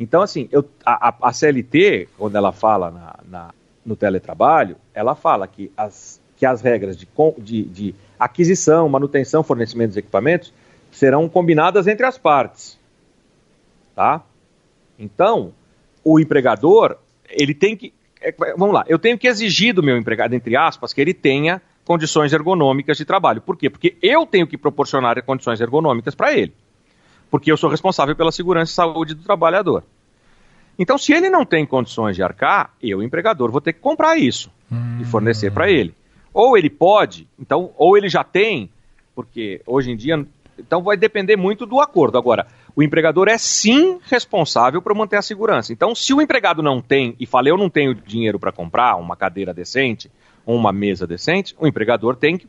Então, 0.00 0.22
assim, 0.22 0.48
eu, 0.50 0.66
a, 0.84 1.14
a, 1.28 1.30
CLT, 1.30 2.08
quando 2.16 2.34
ela 2.34 2.52
fala 2.52 2.90
na, 2.90 3.18
na, 3.28 3.54
no 3.84 3.94
teletrabalho, 3.94 4.76
ela 4.94 5.14
fala 5.14 5.46
que 5.46 5.70
as, 5.76 6.18
que 6.38 6.46
as 6.46 6.62
regras 6.62 6.96
de, 6.96 7.06
de, 7.36 7.62
de 7.64 7.94
aquisição, 8.18 8.88
manutenção, 8.88 9.42
fornecimento 9.42 9.88
dos 9.88 9.96
equipamentos 9.98 10.54
serão 10.90 11.28
combinadas 11.28 11.86
entre 11.86 12.06
as 12.06 12.16
partes. 12.16 12.78
Tá? 13.94 14.22
Então, 14.98 15.52
o 16.02 16.18
empregador, 16.18 16.96
ele 17.28 17.52
tem 17.52 17.76
que. 17.76 17.92
É, 18.22 18.32
vamos 18.56 18.74
lá, 18.74 18.84
eu 18.88 18.98
tenho 18.98 19.18
que 19.18 19.28
exigir 19.28 19.74
do 19.74 19.82
meu 19.82 19.98
empregado, 19.98 20.32
entre 20.32 20.56
aspas, 20.56 20.94
que 20.94 21.00
ele 21.02 21.12
tenha 21.12 21.60
condições 21.84 22.32
ergonômicas 22.32 22.96
de 22.96 23.04
trabalho. 23.04 23.42
Por 23.42 23.54
quê? 23.54 23.68
Porque 23.68 23.98
eu 24.00 24.24
tenho 24.24 24.46
que 24.46 24.56
proporcionar 24.56 25.22
condições 25.24 25.60
ergonômicas 25.60 26.14
para 26.14 26.32
ele. 26.32 26.54
Porque 27.30 27.50
eu 27.50 27.56
sou 27.56 27.70
responsável 27.70 28.16
pela 28.16 28.32
segurança 28.32 28.72
e 28.72 28.74
saúde 28.74 29.14
do 29.14 29.22
trabalhador. 29.22 29.84
Então, 30.78 30.96
se 30.96 31.12
ele 31.12 31.28
não 31.28 31.44
tem 31.44 31.66
condições 31.66 32.16
de 32.16 32.22
arcar, 32.22 32.74
eu, 32.82 33.02
empregador, 33.02 33.50
vou 33.50 33.60
ter 33.60 33.72
que 33.72 33.80
comprar 33.80 34.16
isso 34.16 34.50
hum. 34.70 34.98
e 35.00 35.04
fornecer 35.04 35.52
para 35.52 35.70
ele. 35.70 35.94
Ou 36.32 36.56
ele 36.56 36.70
pode, 36.70 37.28
então, 37.38 37.70
ou 37.76 37.96
ele 37.96 38.08
já 38.08 38.24
tem, 38.24 38.70
porque 39.14 39.60
hoje 39.66 39.90
em 39.90 39.96
dia, 39.96 40.24
então 40.58 40.82
vai 40.82 40.96
depender 40.96 41.36
muito 41.36 41.66
do 41.66 41.80
acordo. 41.80 42.16
Agora, 42.16 42.46
o 42.74 42.82
empregador 42.82 43.28
é 43.28 43.36
sim 43.36 43.98
responsável 44.04 44.80
por 44.80 44.94
manter 44.94 45.16
a 45.16 45.22
segurança. 45.22 45.72
Então, 45.72 45.94
se 45.94 46.14
o 46.14 46.20
empregado 46.22 46.62
não 46.62 46.80
tem 46.80 47.14
e 47.20 47.26
fala 47.26 47.48
eu 47.48 47.56
não 47.56 47.68
tenho 47.68 47.94
dinheiro 47.94 48.38
para 48.38 48.52
comprar 48.52 48.96
uma 48.96 49.16
cadeira 49.16 49.52
decente 49.52 50.10
uma 50.46 50.72
mesa 50.72 51.06
decente, 51.06 51.54
o 51.58 51.66
empregador 51.66 52.16
tem 52.16 52.36
que, 52.36 52.48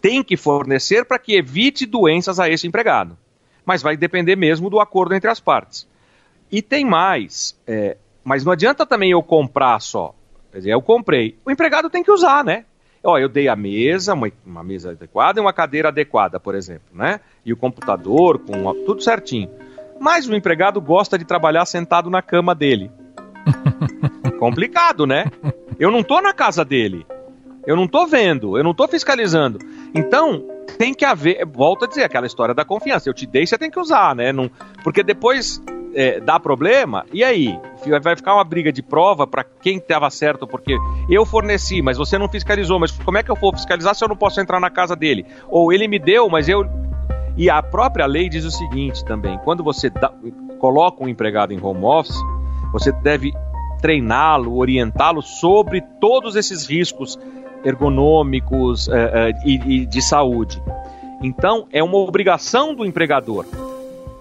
tem 0.00 0.22
que 0.22 0.36
fornecer 0.36 1.04
para 1.04 1.18
que 1.18 1.36
evite 1.36 1.86
doenças 1.86 2.38
a 2.38 2.48
esse 2.48 2.66
empregado. 2.66 3.16
Mas 3.64 3.82
vai 3.82 3.96
depender 3.96 4.36
mesmo 4.36 4.68
do 4.68 4.80
acordo 4.80 5.14
entre 5.14 5.30
as 5.30 5.40
partes. 5.40 5.88
E 6.50 6.60
tem 6.62 6.84
mais, 6.84 7.58
é, 7.66 7.96
mas 8.22 8.44
não 8.44 8.52
adianta 8.52 8.86
também 8.86 9.10
eu 9.10 9.22
comprar 9.22 9.80
só. 9.80 10.14
Quer 10.52 10.58
dizer, 10.58 10.70
eu 10.70 10.82
comprei. 10.82 11.36
O 11.44 11.50
empregado 11.50 11.90
tem 11.90 12.02
que 12.02 12.10
usar, 12.10 12.44
né? 12.44 12.64
Ó, 13.02 13.18
eu 13.18 13.28
dei 13.28 13.48
a 13.48 13.56
mesa, 13.56 14.14
uma, 14.14 14.30
uma 14.46 14.64
mesa 14.64 14.92
adequada 14.92 15.38
e 15.38 15.42
uma 15.42 15.52
cadeira 15.52 15.88
adequada, 15.88 16.40
por 16.40 16.54
exemplo, 16.54 16.86
né? 16.92 17.20
E 17.44 17.52
o 17.52 17.56
computador, 17.56 18.38
com 18.38 18.72
tudo 18.86 19.02
certinho. 19.02 19.50
Mas 20.00 20.26
o 20.26 20.34
empregado 20.34 20.80
gosta 20.80 21.18
de 21.18 21.24
trabalhar 21.24 21.66
sentado 21.66 22.08
na 22.08 22.22
cama 22.22 22.54
dele. 22.54 22.90
Complicado, 24.38 25.06
né? 25.06 25.26
Eu 25.78 25.90
não 25.90 26.02
tô 26.02 26.20
na 26.20 26.32
casa 26.32 26.64
dele. 26.64 27.06
Eu 27.66 27.76
não 27.76 27.86
tô 27.86 28.06
vendo, 28.06 28.58
eu 28.58 28.64
não 28.64 28.74
tô 28.74 28.86
fiscalizando. 28.86 29.58
Então, 29.94 30.44
tem 30.78 30.92
que 30.92 31.04
haver, 31.04 31.46
volto 31.46 31.84
a 31.84 31.88
dizer, 31.88 32.04
aquela 32.04 32.26
história 32.26 32.54
da 32.54 32.64
confiança. 32.64 33.08
Eu 33.08 33.14
te 33.14 33.26
dei, 33.26 33.46
você 33.46 33.56
tem 33.56 33.70
que 33.70 33.78
usar, 33.78 34.14
né? 34.14 34.32
Não, 34.32 34.50
porque 34.82 35.02
depois 35.02 35.62
é, 35.94 36.20
dá 36.20 36.38
problema, 36.40 37.06
e 37.12 37.22
aí? 37.22 37.58
Vai 38.02 38.16
ficar 38.16 38.34
uma 38.34 38.44
briga 38.44 38.72
de 38.72 38.82
prova 38.82 39.26
para 39.26 39.44
quem 39.44 39.78
estava 39.78 40.10
certo, 40.10 40.46
porque 40.46 40.76
eu 41.08 41.24
forneci, 41.24 41.80
mas 41.80 41.96
você 41.96 42.18
não 42.18 42.28
fiscalizou. 42.28 42.78
Mas 42.78 42.90
como 42.90 43.18
é 43.18 43.22
que 43.22 43.30
eu 43.30 43.36
vou 43.36 43.52
fiscalizar 43.52 43.94
se 43.94 44.04
eu 44.04 44.08
não 44.08 44.16
posso 44.16 44.40
entrar 44.40 44.58
na 44.58 44.70
casa 44.70 44.96
dele? 44.96 45.24
Ou 45.48 45.72
ele 45.72 45.86
me 45.86 45.98
deu, 45.98 46.28
mas 46.28 46.48
eu. 46.48 46.66
E 47.36 47.48
a 47.50 47.62
própria 47.62 48.06
lei 48.06 48.28
diz 48.28 48.44
o 48.44 48.50
seguinte 48.50 49.04
também: 49.04 49.38
quando 49.44 49.62
você 49.62 49.88
dá, 49.88 50.12
coloca 50.58 51.02
um 51.02 51.08
empregado 51.08 51.52
em 51.52 51.62
home 51.62 51.84
office, 51.84 52.18
você 52.72 52.90
deve 52.90 53.32
treiná-lo, 53.80 54.56
orientá-lo 54.56 55.20
sobre 55.20 55.82
todos 56.00 56.36
esses 56.36 56.66
riscos 56.66 57.18
ergonômicos 57.64 58.88
é, 58.88 58.92
é, 58.92 59.32
e, 59.44 59.54
e 59.54 59.86
de 59.86 60.02
saúde. 60.02 60.62
Então, 61.22 61.66
é 61.72 61.82
uma 61.82 61.96
obrigação 61.96 62.74
do 62.74 62.84
empregador 62.84 63.46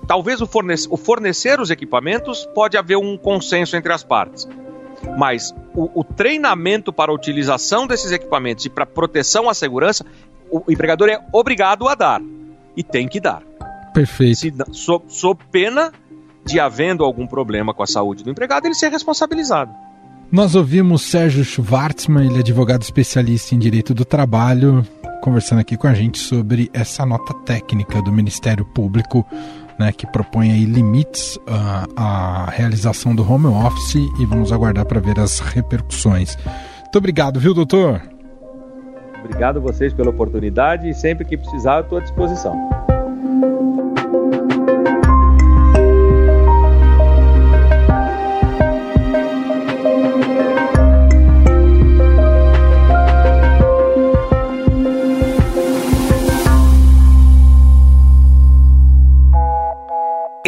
talvez 0.07 0.41
o, 0.41 0.47
fornece, 0.47 0.87
o 0.89 0.97
fornecer 0.97 1.59
os 1.59 1.69
equipamentos 1.69 2.45
pode 2.53 2.77
haver 2.77 2.97
um 2.97 3.17
consenso 3.17 3.75
entre 3.75 3.91
as 3.91 4.03
partes. 4.03 4.47
Mas 5.17 5.53
o, 5.75 6.01
o 6.01 6.03
treinamento 6.03 6.93
para 6.93 7.11
a 7.11 7.15
utilização 7.15 7.85
desses 7.87 8.11
equipamentos 8.11 8.65
e 8.65 8.69
para 8.69 8.85
proteção 8.85 9.49
à 9.49 9.53
segurança, 9.53 10.05
o 10.49 10.71
empregador 10.71 11.09
é 11.09 11.19
obrigado 11.31 11.87
a 11.87 11.95
dar. 11.95 12.21
E 12.75 12.83
tem 12.83 13.07
que 13.07 13.19
dar. 13.19 13.43
Perfeito. 13.93 14.35
Se, 14.37 14.53
sob, 15.07 15.43
pena 15.51 15.91
de 16.43 16.59
havendo 16.59 17.03
algum 17.03 17.27
problema 17.27 17.73
com 17.73 17.83
a 17.83 17.87
saúde 17.87 18.23
do 18.23 18.29
empregado, 18.29 18.65
ele 18.65 18.73
ser 18.73 18.89
responsabilizado. 18.89 19.71
Nós 20.33 20.55
ouvimos 20.55 21.03
Sérgio 21.03 21.45
Schwartzman, 21.45 22.25
ele 22.25 22.37
é 22.37 22.39
advogado 22.39 22.81
especialista 22.81 23.53
em 23.53 23.59
direito 23.59 23.93
do 23.93 24.03
trabalho, 24.03 24.83
conversando 25.21 25.59
aqui 25.59 25.77
com 25.77 25.85
a 25.85 25.93
gente 25.93 26.17
sobre 26.17 26.71
essa 26.73 27.05
nota 27.05 27.35
técnica 27.45 28.01
do 28.01 28.11
Ministério 28.11 28.65
Público 28.65 29.23
né, 29.77 29.91
que 29.91 30.07
propõe 30.07 30.49
aí 30.49 30.65
limites 30.65 31.37
à, 31.45 31.85
à 31.95 32.49
realização 32.49 33.13
do 33.13 33.21
home 33.31 33.45
office 33.45 33.93
e 34.19 34.25
vamos 34.25 34.51
aguardar 34.51 34.87
para 34.87 34.99
ver 34.99 35.19
as 35.19 35.37
repercussões. 35.39 36.35
Muito 36.81 36.97
obrigado, 36.97 37.39
viu, 37.39 37.53
doutor? 37.53 38.01
Obrigado 39.23 39.57
a 39.57 39.59
vocês 39.59 39.93
pela 39.93 40.09
oportunidade 40.09 40.89
e 40.89 40.95
sempre 40.95 41.25
que 41.25 41.37
precisar, 41.37 41.81
estou 41.81 41.99
à 41.99 42.01
disposição. 42.01 42.57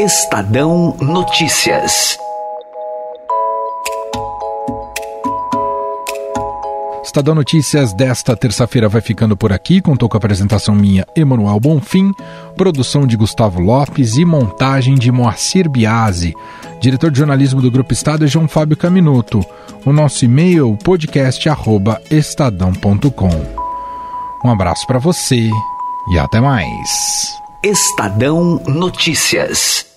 Estadão 0.06 0.96
Notícias. 1.02 2.18
Estadão 7.04 7.34
Notícias 7.34 7.91
desta 7.91 8.38
terça-feira 8.38 8.88
vai 8.88 9.02
ficando 9.02 9.36
por 9.36 9.52
aqui. 9.52 9.82
Contou 9.82 10.08
com 10.08 10.15
a 10.15 10.20
apresentação 10.20 10.76
minha, 10.76 11.08
Emanuel 11.15 11.60
Bonfim, 11.60 12.13
produção 12.56 13.08
de 13.08 13.18
Gustavo 13.18 13.60
Lopes 13.60 14.15
e 14.15 14.24
montagem 14.24 14.94
de 14.94 15.12
Moacir 15.12 15.68
Biasi. 15.68 16.36
Diretor 16.80 17.10
de 17.10 17.18
jornalismo 17.18 17.60
do 17.60 17.72
Grupo 17.72 17.91
Estado 17.91 18.26
é 18.26 18.28
João 18.28 18.48
Fábio 18.48 18.78
Caminuto. 18.78 19.44
O 19.84 19.91
nosso 19.91 20.24
e-mail 20.24 20.78
podcast@estadão.com. 20.84 23.65
Um 24.46 24.52
abraço 24.52 24.86
para 24.86 25.00
você 25.00 25.50
e 26.12 26.20
até 26.20 26.39
mais. 26.39 26.68
Estadão 27.63 28.62
Notícias. 28.68 29.94